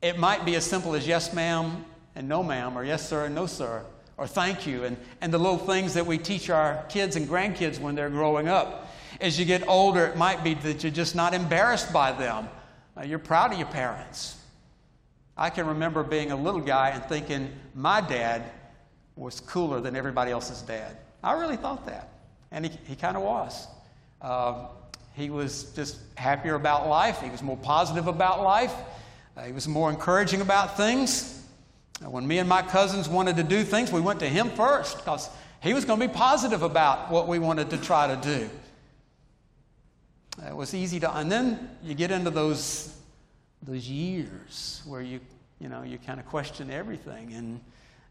it 0.01 0.17
might 0.17 0.45
be 0.45 0.55
as 0.55 0.65
simple 0.65 0.95
as 0.95 1.05
yes, 1.05 1.31
ma'am, 1.31 1.85
and 2.15 2.27
no, 2.27 2.41
ma'am, 2.41 2.75
or 2.75 2.83
yes, 2.83 3.07
sir, 3.07 3.25
and 3.25 3.35
no, 3.35 3.45
sir, 3.45 3.85
or 4.19 4.27
thank 4.27 4.67
you, 4.67 4.83
and, 4.83 4.97
and 5.21 5.33
the 5.33 5.37
little 5.37 5.57
things 5.57 5.93
that 5.93 6.05
we 6.05 6.17
teach 6.17 6.49
our 6.49 6.83
kids 6.89 7.15
and 7.15 7.25
grandkids 7.25 7.79
when 7.79 7.95
they're 7.95 8.09
growing 8.09 8.49
up. 8.49 8.93
As 9.21 9.39
you 9.39 9.45
get 9.45 9.65
older, 9.65 10.05
it 10.07 10.17
might 10.17 10.43
be 10.43 10.55
that 10.55 10.83
you're 10.83 10.91
just 10.91 11.15
not 11.15 11.33
embarrassed 11.33 11.93
by 11.93 12.11
them. 12.11 12.49
Uh, 12.97 13.03
you're 13.03 13.17
proud 13.17 13.53
of 13.53 13.57
your 13.57 13.69
parents. 13.69 14.35
I 15.37 15.49
can 15.49 15.67
remember 15.67 16.03
being 16.03 16.33
a 16.33 16.35
little 16.35 16.59
guy 16.59 16.89
and 16.89 17.01
thinking 17.05 17.49
my 17.73 18.01
dad 18.01 18.43
was 19.15 19.39
cooler 19.39 19.79
than 19.79 19.95
everybody 19.95 20.31
else's 20.31 20.61
dad. 20.63 20.97
I 21.23 21.39
really 21.39 21.55
thought 21.55 21.85
that. 21.85 22.09
And 22.51 22.65
he, 22.65 22.77
he 22.87 22.95
kind 22.97 23.15
of 23.15 23.23
was. 23.23 23.67
Uh, 24.21 24.65
he 25.13 25.29
was 25.29 25.71
just 25.75 25.97
happier 26.15 26.55
about 26.55 26.89
life. 26.89 27.21
He 27.21 27.29
was 27.29 27.41
more 27.41 27.57
positive 27.57 28.07
about 28.07 28.43
life. 28.43 28.73
Uh, 29.37 29.43
he 29.43 29.53
was 29.53 29.65
more 29.65 29.89
encouraging 29.89 30.41
about 30.41 30.75
things. 30.75 31.38
When 32.01 32.25
me 32.27 32.37
and 32.39 32.47
my 32.47 32.61
cousins 32.61 33.09
wanted 33.09 33.35
to 33.37 33.43
do 33.43 33.63
things, 33.63 33.91
we 33.91 33.99
went 33.99 34.19
to 34.21 34.29
him 34.29 34.49
first 34.51 34.97
because 34.97 35.29
he 35.61 35.73
was 35.73 35.83
going 35.83 35.99
to 35.99 36.07
be 36.07 36.13
positive 36.13 36.63
about 36.63 37.11
what 37.11 37.27
we 37.27 37.39
wanted 37.39 37.69
to 37.71 37.77
try 37.77 38.07
to 38.07 38.15
do. 38.15 38.49
It 40.47 40.55
was 40.55 40.73
easy 40.73 40.99
to, 41.01 41.17
and 41.17 41.29
then 41.29 41.69
you 41.83 41.93
get 41.93 42.11
into 42.11 42.29
those 42.29 42.95
those 43.63 43.89
years 43.89 44.81
where 44.85 45.01
you, 45.01 45.19
you 45.59 45.67
know, 45.67 45.83
you 45.83 45.97
kind 45.97 46.19
of 46.19 46.25
question 46.25 46.71
everything. 46.71 47.33
And 47.33 47.59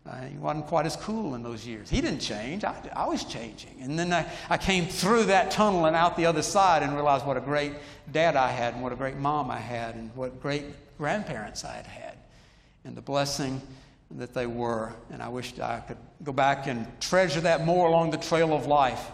uh, 0.06 0.26
he 0.26 0.36
wasn't 0.36 0.66
quite 0.66 0.84
as 0.84 0.94
cool 0.96 1.34
in 1.34 1.42
those 1.42 1.66
years. 1.66 1.88
He 1.88 2.02
didn't 2.02 2.20
change. 2.20 2.64
I, 2.64 2.76
I 2.94 3.06
was 3.08 3.24
changing. 3.24 3.80
And 3.80 3.98
then 3.98 4.12
I, 4.12 4.26
I 4.50 4.58
came 4.58 4.86
through 4.86 5.24
that 5.24 5.50
tunnel 5.50 5.86
and 5.86 5.96
out 5.96 6.16
the 6.16 6.26
other 6.26 6.42
side 6.42 6.82
and 6.82 6.94
realized 6.94 7.26
what 7.26 7.36
a 7.36 7.40
great 7.40 7.72
dad 8.12 8.36
I 8.36 8.50
had 8.50 8.74
and 8.74 8.82
what 8.82 8.92
a 8.92 8.96
great 8.96 9.16
mom 9.16 9.50
I 9.50 9.58
had 9.58 9.94
and 9.94 10.14
what 10.14 10.40
great 10.40 10.64
grandparents 10.98 11.64
I 11.64 11.74
had 11.74 11.86
had 11.86 12.17
and 12.88 12.96
the 12.96 13.02
blessing 13.02 13.60
that 14.12 14.32
they 14.32 14.46
were. 14.46 14.94
And 15.10 15.22
I 15.22 15.28
wished 15.28 15.60
I 15.60 15.80
could 15.80 15.98
go 16.24 16.32
back 16.32 16.66
and 16.66 16.86
treasure 17.00 17.42
that 17.42 17.66
more 17.66 17.86
along 17.86 18.10
the 18.12 18.16
trail 18.16 18.54
of 18.54 18.66
life. 18.66 19.04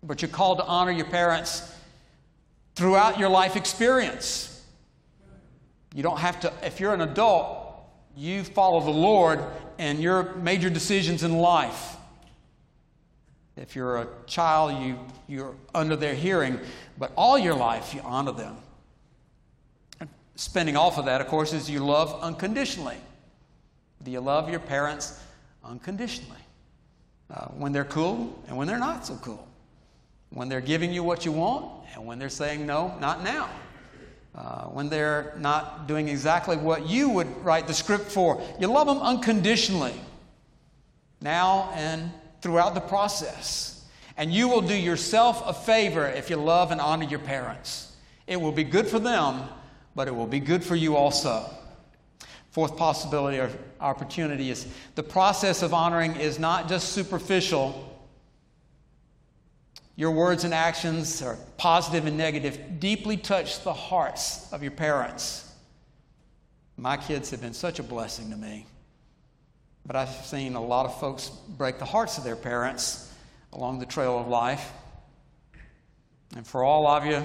But 0.00 0.22
you're 0.22 0.30
called 0.30 0.58
to 0.58 0.64
honor 0.64 0.92
your 0.92 1.06
parents 1.06 1.74
throughout 2.76 3.18
your 3.18 3.28
life 3.28 3.56
experience. 3.56 4.64
You 5.92 6.04
don't 6.04 6.20
have 6.20 6.38
to, 6.40 6.52
if 6.62 6.78
you're 6.78 6.94
an 6.94 7.00
adult, 7.00 7.82
you 8.16 8.44
follow 8.44 8.80
the 8.80 8.90
Lord 8.90 9.40
and 9.78 10.00
your 10.00 10.34
major 10.36 10.70
decisions 10.70 11.24
in 11.24 11.38
life. 11.38 11.96
If 13.56 13.74
you're 13.74 14.02
a 14.02 14.08
child, 14.26 14.80
you, 14.84 15.00
you're 15.26 15.56
under 15.74 15.96
their 15.96 16.14
hearing, 16.14 16.60
but 16.96 17.10
all 17.16 17.36
your 17.36 17.54
life 17.54 17.92
you 17.92 18.02
honor 18.04 18.32
them. 18.32 18.56
Spending 20.36 20.76
off 20.76 20.98
of 20.98 21.06
that, 21.06 21.20
of 21.20 21.28
course, 21.28 21.52
is 21.52 21.68
you 21.68 21.80
love 21.80 22.22
unconditionally. 22.22 22.98
Do 24.02 24.10
you 24.10 24.20
love 24.20 24.50
your 24.50 24.60
parents 24.60 25.18
unconditionally? 25.64 26.38
Uh, 27.28 27.46
when 27.48 27.72
they're 27.72 27.84
cool 27.84 28.38
and 28.46 28.56
when 28.56 28.68
they're 28.68 28.78
not 28.78 29.04
so 29.04 29.16
cool. 29.16 29.48
When 30.30 30.48
they're 30.48 30.60
giving 30.60 30.92
you 30.92 31.02
what 31.02 31.24
you 31.24 31.32
want 31.32 31.86
and 31.94 32.06
when 32.06 32.18
they're 32.18 32.28
saying, 32.28 32.66
no, 32.66 32.96
not 33.00 33.24
now. 33.24 33.48
Uh, 34.34 34.64
when 34.66 34.90
they're 34.90 35.34
not 35.38 35.88
doing 35.88 36.08
exactly 36.08 36.58
what 36.58 36.86
you 36.86 37.08
would 37.08 37.26
write 37.42 37.66
the 37.66 37.72
script 37.72 38.04
for. 38.04 38.42
You 38.60 38.66
love 38.66 38.86
them 38.86 38.98
unconditionally, 38.98 39.94
now 41.22 41.70
and 41.74 42.12
throughout 42.42 42.74
the 42.74 42.80
process. 42.80 43.86
And 44.18 44.30
you 44.30 44.48
will 44.48 44.60
do 44.60 44.76
yourself 44.76 45.42
a 45.46 45.54
favor 45.54 46.06
if 46.06 46.28
you 46.28 46.36
love 46.36 46.70
and 46.70 46.82
honor 46.82 47.06
your 47.06 47.18
parents. 47.18 47.96
It 48.26 48.38
will 48.38 48.52
be 48.52 48.64
good 48.64 48.86
for 48.86 48.98
them, 48.98 49.48
but 49.96 50.06
it 50.06 50.14
will 50.14 50.28
be 50.28 50.38
good 50.38 50.62
for 50.62 50.76
you 50.76 50.94
also. 50.94 51.44
Fourth 52.50 52.76
possibility 52.76 53.38
or 53.38 53.50
opportunity 53.80 54.50
is 54.50 54.66
the 54.94 55.02
process 55.02 55.62
of 55.62 55.74
honoring 55.74 56.14
is 56.16 56.38
not 56.38 56.68
just 56.68 56.92
superficial, 56.92 57.96
Your 59.98 60.10
words 60.10 60.44
and 60.44 60.52
actions 60.52 61.22
are 61.22 61.38
positive 61.56 62.04
and 62.04 62.18
negative, 62.18 62.78
deeply 62.78 63.16
touch 63.16 63.64
the 63.64 63.72
hearts 63.72 64.52
of 64.52 64.62
your 64.62 64.72
parents. 64.72 65.50
My 66.76 66.98
kids 66.98 67.30
have 67.30 67.40
been 67.40 67.54
such 67.54 67.78
a 67.78 67.82
blessing 67.82 68.30
to 68.30 68.36
me. 68.36 68.66
But 69.86 69.96
I've 69.96 70.10
seen 70.26 70.54
a 70.54 70.62
lot 70.62 70.84
of 70.84 71.00
folks 71.00 71.30
break 71.30 71.78
the 71.78 71.86
hearts 71.86 72.18
of 72.18 72.24
their 72.24 72.36
parents 72.36 73.10
along 73.54 73.78
the 73.78 73.86
trail 73.86 74.18
of 74.18 74.28
life. 74.28 74.70
And 76.36 76.46
for 76.46 76.62
all 76.62 76.86
of 76.86 77.06
you 77.06 77.22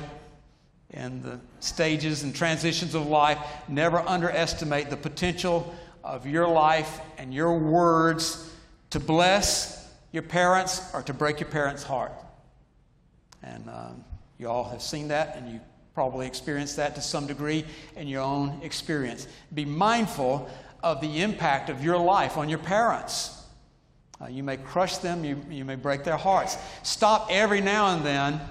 in 0.91 1.21
the 1.21 1.39
stages 1.59 2.23
and 2.23 2.35
transitions 2.35 2.95
of 2.95 3.07
life, 3.07 3.39
never 3.67 3.99
underestimate 3.99 4.89
the 4.89 4.97
potential 4.97 5.73
of 6.03 6.27
your 6.27 6.47
life 6.47 6.99
and 7.17 7.33
your 7.33 7.57
words 7.57 8.51
to 8.89 8.99
bless 8.99 9.89
your 10.11 10.23
parents 10.23 10.81
or 10.93 11.01
to 11.03 11.13
break 11.13 11.39
your 11.39 11.49
parents' 11.49 11.83
heart. 11.83 12.11
And 13.41 13.69
um, 13.69 14.03
you 14.37 14.49
all 14.49 14.65
have 14.65 14.81
seen 14.81 15.07
that, 15.07 15.37
and 15.37 15.49
you 15.49 15.61
probably 15.93 16.27
experienced 16.27 16.75
that 16.75 16.95
to 16.95 17.01
some 17.01 17.25
degree 17.25 17.65
in 17.95 18.07
your 18.07 18.21
own 18.21 18.59
experience. 18.61 19.27
Be 19.53 19.65
mindful 19.65 20.49
of 20.83 20.99
the 20.99 21.21
impact 21.21 21.69
of 21.69 21.83
your 21.83 21.97
life 21.97 22.37
on 22.37 22.49
your 22.49 22.59
parents. 22.59 23.43
Uh, 24.19 24.27
you 24.27 24.43
may 24.43 24.57
crush 24.57 24.97
them, 24.97 25.23
you, 25.23 25.41
you 25.49 25.65
may 25.65 25.75
break 25.75 26.03
their 26.03 26.17
hearts. 26.17 26.57
Stop 26.83 27.27
every 27.29 27.61
now 27.61 27.95
and 27.95 28.05
then 28.05 28.41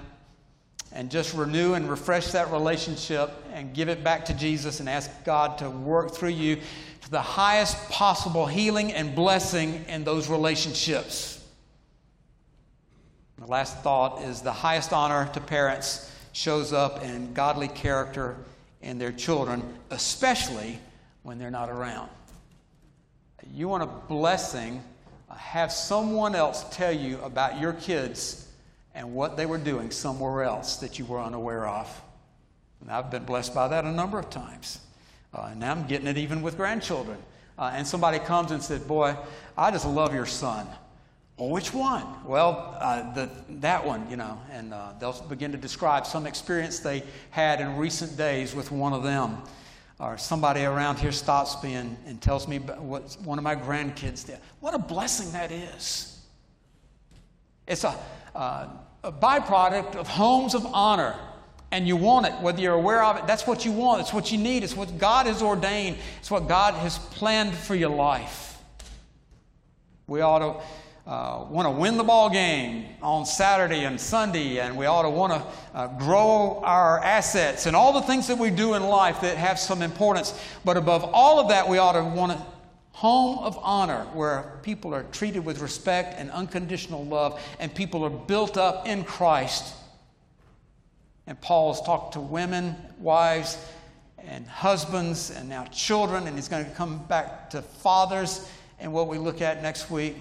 and 0.93 1.09
just 1.09 1.33
renew 1.33 1.73
and 1.73 1.89
refresh 1.89 2.31
that 2.31 2.51
relationship 2.51 3.31
and 3.53 3.73
give 3.73 3.89
it 3.89 4.03
back 4.03 4.25
to 4.25 4.33
Jesus 4.33 4.79
and 4.79 4.89
ask 4.89 5.09
God 5.23 5.57
to 5.59 5.69
work 5.69 6.13
through 6.13 6.29
you 6.29 6.57
to 7.01 7.11
the 7.11 7.21
highest 7.21 7.89
possible 7.89 8.45
healing 8.45 8.91
and 8.91 9.15
blessing 9.15 9.85
in 9.87 10.03
those 10.03 10.29
relationships. 10.29 11.43
The 13.37 13.47
last 13.47 13.77
thought 13.79 14.21
is 14.21 14.41
the 14.41 14.51
highest 14.51 14.93
honor 14.93 15.29
to 15.33 15.39
parents 15.39 16.11
shows 16.33 16.73
up 16.73 17.03
in 17.03 17.33
godly 17.33 17.67
character 17.69 18.35
in 18.81 18.97
their 18.97 19.11
children, 19.11 19.63
especially 19.89 20.79
when 21.23 21.39
they're 21.39 21.51
not 21.51 21.69
around. 21.69 22.09
You 23.53 23.67
want 23.67 23.83
a 23.83 23.87
blessing, 23.87 24.83
have 25.35 25.71
someone 25.71 26.35
else 26.35 26.65
tell 26.71 26.91
you 26.91 27.19
about 27.21 27.59
your 27.59 27.73
kids 27.73 28.47
and 28.93 29.13
what 29.13 29.37
they 29.37 29.45
were 29.45 29.57
doing 29.57 29.91
somewhere 29.91 30.43
else 30.43 30.77
that 30.77 30.99
you 30.99 31.05
were 31.05 31.21
unaware 31.21 31.67
of. 31.67 32.01
And 32.81 32.91
I've 32.91 33.11
been 33.11 33.25
blessed 33.25 33.53
by 33.53 33.67
that 33.69 33.85
a 33.85 33.91
number 33.91 34.19
of 34.19 34.29
times. 34.29 34.79
Uh, 35.33 35.49
and 35.51 35.59
now 35.59 35.71
I'm 35.71 35.87
getting 35.87 36.07
it 36.07 36.17
even 36.17 36.41
with 36.41 36.57
grandchildren. 36.57 37.17
Uh, 37.57 37.71
and 37.73 37.85
somebody 37.85 38.19
comes 38.19 38.51
and 38.51 38.61
said, 38.61 38.87
Boy, 38.87 39.15
I 39.57 39.71
just 39.71 39.85
love 39.85 40.13
your 40.13 40.25
son. 40.25 40.67
Well, 41.37 41.49
which 41.49 41.73
one? 41.73 42.05
Well, 42.25 42.77
uh, 42.79 43.13
the, 43.13 43.29
that 43.61 43.85
one, 43.85 44.09
you 44.09 44.17
know, 44.17 44.39
and 44.51 44.73
uh, 44.73 44.93
they'll 44.99 45.19
begin 45.29 45.51
to 45.51 45.57
describe 45.57 46.05
some 46.05 46.27
experience 46.27 46.79
they 46.79 47.03
had 47.29 47.61
in 47.61 47.77
recent 47.77 48.17
days 48.17 48.53
with 48.53 48.71
one 48.71 48.93
of 48.93 49.03
them. 49.03 49.37
Or 49.99 50.17
somebody 50.17 50.63
around 50.63 50.97
here 50.97 51.11
stops 51.11 51.61
me 51.63 51.75
and, 51.75 51.95
and 52.07 52.19
tells 52.19 52.47
me 52.47 52.57
what 52.57 53.15
one 53.23 53.37
of 53.37 53.43
my 53.43 53.55
grandkids 53.55 54.25
did. 54.25 54.39
What 54.59 54.73
a 54.73 54.79
blessing 54.79 55.31
that 55.31 55.51
is. 55.51 56.10
It's 57.67 57.83
a, 57.83 57.95
uh, 58.35 58.67
a 59.03 59.11
byproduct 59.11 59.95
of 59.95 60.07
homes 60.07 60.55
of 60.55 60.65
honor. 60.65 61.15
And 61.73 61.87
you 61.87 61.95
want 61.95 62.25
it, 62.25 62.33
whether 62.41 62.61
you're 62.61 62.73
aware 62.73 63.01
of 63.01 63.17
it, 63.17 63.27
that's 63.27 63.47
what 63.47 63.63
you 63.63 63.71
want. 63.71 64.01
It's 64.01 64.13
what 64.13 64.29
you 64.29 64.37
need. 64.37 64.63
It's 64.63 64.75
what 64.75 64.97
God 64.97 65.25
has 65.25 65.41
ordained. 65.41 65.97
It's 66.19 66.29
what 66.29 66.49
God 66.49 66.73
has 66.73 66.99
planned 66.99 67.53
for 67.53 67.75
your 67.75 67.91
life. 67.91 68.57
We 70.05 70.19
ought 70.19 70.39
to 70.39 71.09
uh, 71.09 71.45
want 71.49 71.65
to 71.65 71.71
win 71.71 71.97
the 71.97 72.03
ball 72.03 72.29
game 72.29 72.85
on 73.01 73.25
Saturday 73.25 73.85
and 73.85 73.99
Sunday, 73.99 74.59
and 74.59 74.77
we 74.77 74.85
ought 74.85 75.01
to 75.03 75.09
want 75.09 75.33
to 75.33 75.77
uh, 75.77 75.87
grow 75.97 76.61
our 76.63 76.99
assets 76.99 77.65
and 77.65 77.75
all 77.75 77.93
the 77.93 78.01
things 78.01 78.27
that 78.27 78.37
we 78.37 78.49
do 78.51 78.75
in 78.75 78.83
life 78.83 79.21
that 79.21 79.37
have 79.37 79.57
some 79.57 79.81
importance. 79.81 80.39
But 80.63 80.77
above 80.77 81.03
all 81.03 81.39
of 81.39 81.47
that, 81.49 81.67
we 81.67 81.79
ought 81.79 81.93
to 81.93 82.03
want 82.03 82.33
a 82.33 82.45
home 82.93 83.39
of 83.39 83.57
honor 83.61 84.03
where 84.13 84.59
people 84.63 84.93
are 84.93 85.03
treated 85.03 85.45
with 85.45 85.59
respect 85.59 86.15
and 86.19 86.29
unconditional 86.31 87.05
love, 87.05 87.41
and 87.59 87.73
people 87.73 88.03
are 88.03 88.09
built 88.09 88.57
up 88.57 88.87
in 88.87 89.03
Christ. 89.03 89.73
And 91.27 91.39
Paul's 91.39 91.81
talked 91.81 92.13
to 92.13 92.19
women, 92.19 92.75
wives, 92.99 93.57
and 94.17 94.45
husbands, 94.47 95.31
and 95.31 95.49
now 95.49 95.65
children, 95.65 96.27
and 96.27 96.35
he's 96.35 96.49
going 96.49 96.65
to 96.65 96.71
come 96.71 96.99
back 97.05 97.49
to 97.51 97.61
fathers 97.61 98.47
and 98.79 98.91
what 98.91 99.07
we 99.07 99.17
look 99.17 99.41
at 99.41 99.61
next 99.61 99.89
week. 99.89 100.15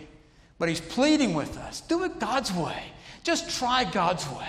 But 0.59 0.69
he's 0.69 0.81
pleading 0.81 1.35
with 1.35 1.57
us 1.57 1.81
do 1.81 2.05
it 2.05 2.19
God's 2.19 2.53
way. 2.53 2.83
Just 3.25 3.59
try 3.59 3.85
God's 3.85 4.29
way. 4.29 4.49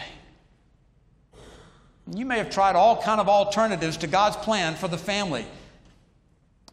You 2.13 2.25
may 2.25 2.37
have 2.37 2.49
tried 2.49 2.75
all 2.75 3.01
kind 3.01 3.21
of 3.21 3.29
alternatives 3.29 3.97
to 3.97 4.07
God's 4.07 4.35
plan 4.37 4.75
for 4.75 4.87
the 4.87 4.97
family, 4.97 5.45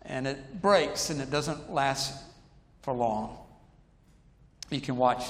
and 0.09 0.27
it 0.27 0.61
breaks 0.61 1.11
and 1.11 1.21
it 1.21 1.31
doesn't 1.31 1.73
last 1.73 2.25
for 2.83 2.93
long. 2.93 3.39
You 4.71 4.81
can 4.81 4.97
watch 4.97 5.25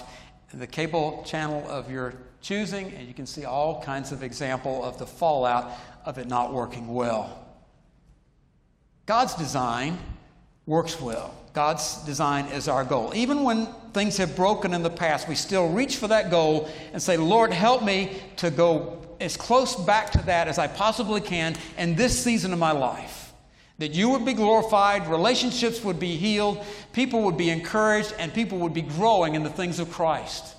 the 0.55 0.67
cable 0.67 1.23
channel 1.27 1.69
of 1.69 1.91
your 1.91 2.15
choosing, 2.41 2.93
and 2.93 3.07
you 3.07 3.13
can 3.13 3.27
see 3.27 3.45
all 3.45 3.83
kinds 3.83 4.13
of 4.13 4.23
example 4.23 4.83
of 4.83 4.99
the 4.99 5.07
fallout 5.07 5.71
of 6.05 6.19
it 6.19 6.29
not 6.29 6.53
working 6.53 6.95
well. 6.95 7.45
God's 9.05 9.35
design 9.35 9.99
works 10.65 11.01
well. 11.01 11.35
God's 11.53 11.97
design 12.05 12.47
is 12.47 12.69
our 12.69 12.85
goal. 12.85 13.13
Even 13.15 13.43
when 13.43 13.67
things 13.93 14.17
have 14.19 14.37
broken 14.37 14.75
in 14.75 14.83
the 14.83 14.91
past, 14.91 15.29
we 15.29 15.35
still 15.35 15.69
reach 15.71 15.97
for 15.97 16.09
that 16.09 16.31
goal 16.31 16.69
and 16.93 17.03
say, 17.03 17.17
Lord, 17.17 17.53
help 17.53 17.83
me 17.83 18.17
to 18.37 18.51
go 18.51 19.03
as 19.21 19.37
close 19.37 19.75
back 19.75 20.13
to 20.13 20.19
that 20.27 20.47
as 20.47 20.59
I 20.59 20.69
possibly 20.69 21.21
can 21.21 21.57
in 21.77 21.97
this 21.97 22.23
season 22.23 22.53
of 22.53 22.59
my 22.59 22.73
life. 22.73 23.28
That 23.79 23.95
you 23.95 24.09
would 24.11 24.25
be 24.25 24.33
glorified, 24.35 25.09
relationships 25.09 25.85
would 25.85 26.01
be 26.01 26.17
healed, 26.17 26.65
people 26.93 27.23
would 27.23 27.37
be 27.37 27.51
encouraged, 27.51 28.13
and 28.19 28.35
people 28.35 28.59
would 28.59 28.75
be 28.75 28.83
growing 28.83 29.35
in 29.35 29.45
the 29.45 29.51
things 29.51 29.79
of 29.79 29.91
Christ. 29.93 30.57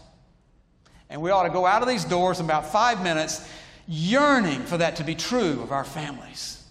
And 1.09 1.21
we 1.21 1.31
ought 1.31 1.43
to 1.43 1.49
go 1.49 1.65
out 1.65 1.81
of 1.81 1.87
these 1.87 2.05
doors 2.05 2.39
in 2.39 2.45
about 2.45 2.71
five 2.71 3.03
minutes 3.03 3.47
yearning 3.87 4.61
for 4.61 4.77
that 4.77 4.97
to 4.97 5.03
be 5.03 5.15
true 5.15 5.61
of 5.61 5.71
our 5.71 5.83
families 5.83 6.63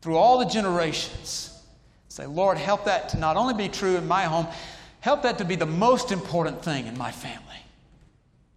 through 0.00 0.16
all 0.16 0.38
the 0.38 0.44
generations. 0.44 1.48
Say, 2.08 2.26
Lord, 2.26 2.58
help 2.58 2.84
that 2.84 3.10
to 3.10 3.18
not 3.18 3.36
only 3.36 3.54
be 3.54 3.68
true 3.68 3.96
in 3.96 4.06
my 4.06 4.24
home, 4.24 4.46
help 5.00 5.22
that 5.22 5.38
to 5.38 5.44
be 5.44 5.56
the 5.56 5.66
most 5.66 6.12
important 6.12 6.62
thing 6.62 6.86
in 6.86 6.96
my 6.96 7.10
family. 7.10 7.40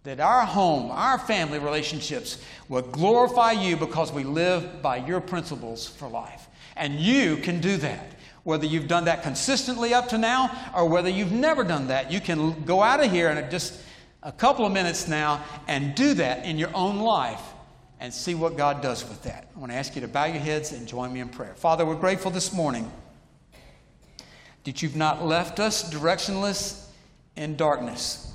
That 0.04 0.20
our 0.20 0.44
home, 0.44 0.90
our 0.90 1.18
family 1.18 1.58
relationships 1.58 2.42
will 2.68 2.82
glorify 2.82 3.52
you 3.52 3.76
because 3.76 4.12
we 4.12 4.24
live 4.24 4.82
by 4.82 4.98
your 4.98 5.20
principles 5.20 5.88
for 5.88 6.08
life. 6.08 6.46
And 6.76 7.00
you 7.00 7.36
can 7.36 7.60
do 7.60 7.76
that. 7.78 8.12
Whether 8.44 8.66
you've 8.66 8.86
done 8.86 9.06
that 9.06 9.22
consistently 9.22 9.92
up 9.92 10.08
to 10.10 10.18
now 10.18 10.56
or 10.74 10.88
whether 10.88 11.08
you've 11.08 11.32
never 11.32 11.64
done 11.64 11.88
that, 11.88 12.12
you 12.12 12.20
can 12.20 12.62
go 12.64 12.82
out 12.82 13.02
of 13.02 13.10
here 13.10 13.28
in 13.28 13.50
just 13.50 13.80
a 14.22 14.30
couple 14.30 14.64
of 14.64 14.72
minutes 14.72 15.08
now 15.08 15.44
and 15.66 15.94
do 15.94 16.14
that 16.14 16.44
in 16.44 16.58
your 16.58 16.70
own 16.74 16.98
life 16.98 17.42
and 17.98 18.12
see 18.12 18.34
what 18.34 18.56
God 18.56 18.82
does 18.82 19.08
with 19.08 19.22
that. 19.22 19.48
I 19.54 19.58
want 19.58 19.72
to 19.72 19.76
ask 19.76 19.94
you 19.94 20.00
to 20.02 20.08
bow 20.08 20.26
your 20.26 20.38
heads 20.38 20.72
and 20.72 20.86
join 20.86 21.12
me 21.12 21.20
in 21.20 21.28
prayer. 21.28 21.54
Father, 21.54 21.84
we're 21.84 21.96
grateful 21.96 22.30
this 22.30 22.52
morning 22.52 22.90
that 24.64 24.82
you've 24.82 24.96
not 24.96 25.24
left 25.24 25.58
us 25.58 25.92
directionless 25.92 26.86
in 27.36 27.56
darkness. 27.56 28.32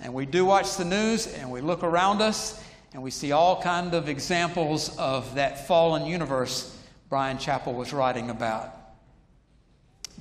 And 0.00 0.14
we 0.14 0.26
do 0.26 0.44
watch 0.44 0.76
the 0.76 0.84
news 0.84 1.26
and 1.26 1.50
we 1.50 1.60
look 1.60 1.82
around 1.82 2.20
us 2.20 2.62
and 2.92 3.02
we 3.02 3.10
see 3.10 3.32
all 3.32 3.60
kind 3.60 3.94
of 3.94 4.08
examples 4.08 4.96
of 4.96 5.34
that 5.34 5.66
fallen 5.66 6.06
universe 6.06 6.77
Bryan 7.08 7.38
Chapell 7.38 7.74
was 7.74 7.92
writing 7.92 8.30
about. 8.30 8.74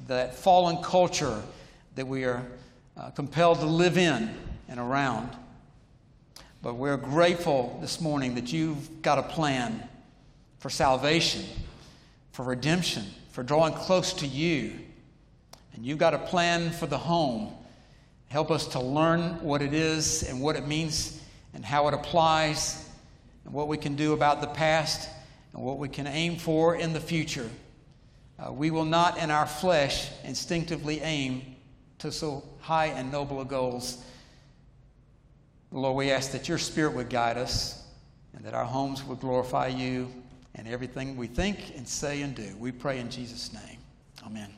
That 0.07 0.35
fallen 0.35 0.81
culture 0.83 1.41
that 1.95 2.07
we 2.07 2.23
are 2.23 2.45
uh, 2.95 3.09
compelled 3.11 3.59
to 3.59 3.65
live 3.65 3.97
in 3.97 4.35
and 4.69 4.79
around. 4.79 5.29
But 6.61 6.75
we're 6.75 6.97
grateful 6.97 7.77
this 7.81 7.99
morning 8.01 8.35
that 8.35 8.51
you've 8.53 9.01
got 9.01 9.17
a 9.17 9.23
plan 9.23 9.87
for 10.59 10.69
salvation, 10.69 11.45
for 12.31 12.43
redemption, 12.43 13.05
for 13.31 13.43
drawing 13.43 13.73
close 13.73 14.13
to 14.13 14.27
you 14.27 14.73
and 15.77 15.85
you've 15.85 15.99
got 15.99 16.15
a 16.15 16.17
plan 16.17 16.71
for 16.71 16.87
the 16.87 16.97
home. 16.97 17.53
Help 18.29 18.49
us 18.49 18.67
to 18.69 18.79
learn 18.79 19.41
what 19.43 19.61
it 19.61 19.75
is 19.75 20.23
and 20.23 20.41
what 20.41 20.55
it 20.55 20.67
means 20.67 21.21
and 21.53 21.63
how 21.63 21.87
it 21.87 21.93
applies 21.93 22.89
and 23.45 23.53
what 23.53 23.67
we 23.67 23.77
can 23.77 23.95
do 23.95 24.13
about 24.13 24.41
the 24.41 24.47
past 24.47 25.07
and 25.57 25.65
what 25.65 25.79
we 25.79 25.89
can 25.89 26.07
aim 26.07 26.37
for 26.37 26.75
in 26.75 26.93
the 26.93 26.99
future. 26.99 27.49
Uh, 28.39 28.53
we 28.53 28.69
will 28.69 28.85
not, 28.85 29.17
in 29.17 29.31
our 29.31 29.47
flesh, 29.47 30.09
instinctively 30.23 31.01
aim 31.01 31.55
to 31.97 32.11
so 32.11 32.43
high 32.61 32.87
and 32.87 33.11
noble 33.11 33.41
a 33.41 33.45
goals. 33.45 34.03
Lord, 35.71 35.97
we 35.97 36.11
ask 36.11 36.31
that 36.31 36.47
your 36.47 36.59
Spirit 36.59 36.93
would 36.93 37.09
guide 37.09 37.37
us 37.37 37.83
and 38.35 38.45
that 38.45 38.53
our 38.53 38.65
homes 38.65 39.03
would 39.03 39.19
glorify 39.19 39.67
you 39.67 40.07
and 40.53 40.67
everything 40.67 41.17
we 41.17 41.25
think 41.25 41.75
and 41.75 41.87
say 41.87 42.21
and 42.21 42.35
do. 42.35 42.55
We 42.59 42.71
pray 42.71 42.99
in 42.99 43.09
Jesus' 43.09 43.51
name. 43.51 43.79
Amen. 44.23 44.57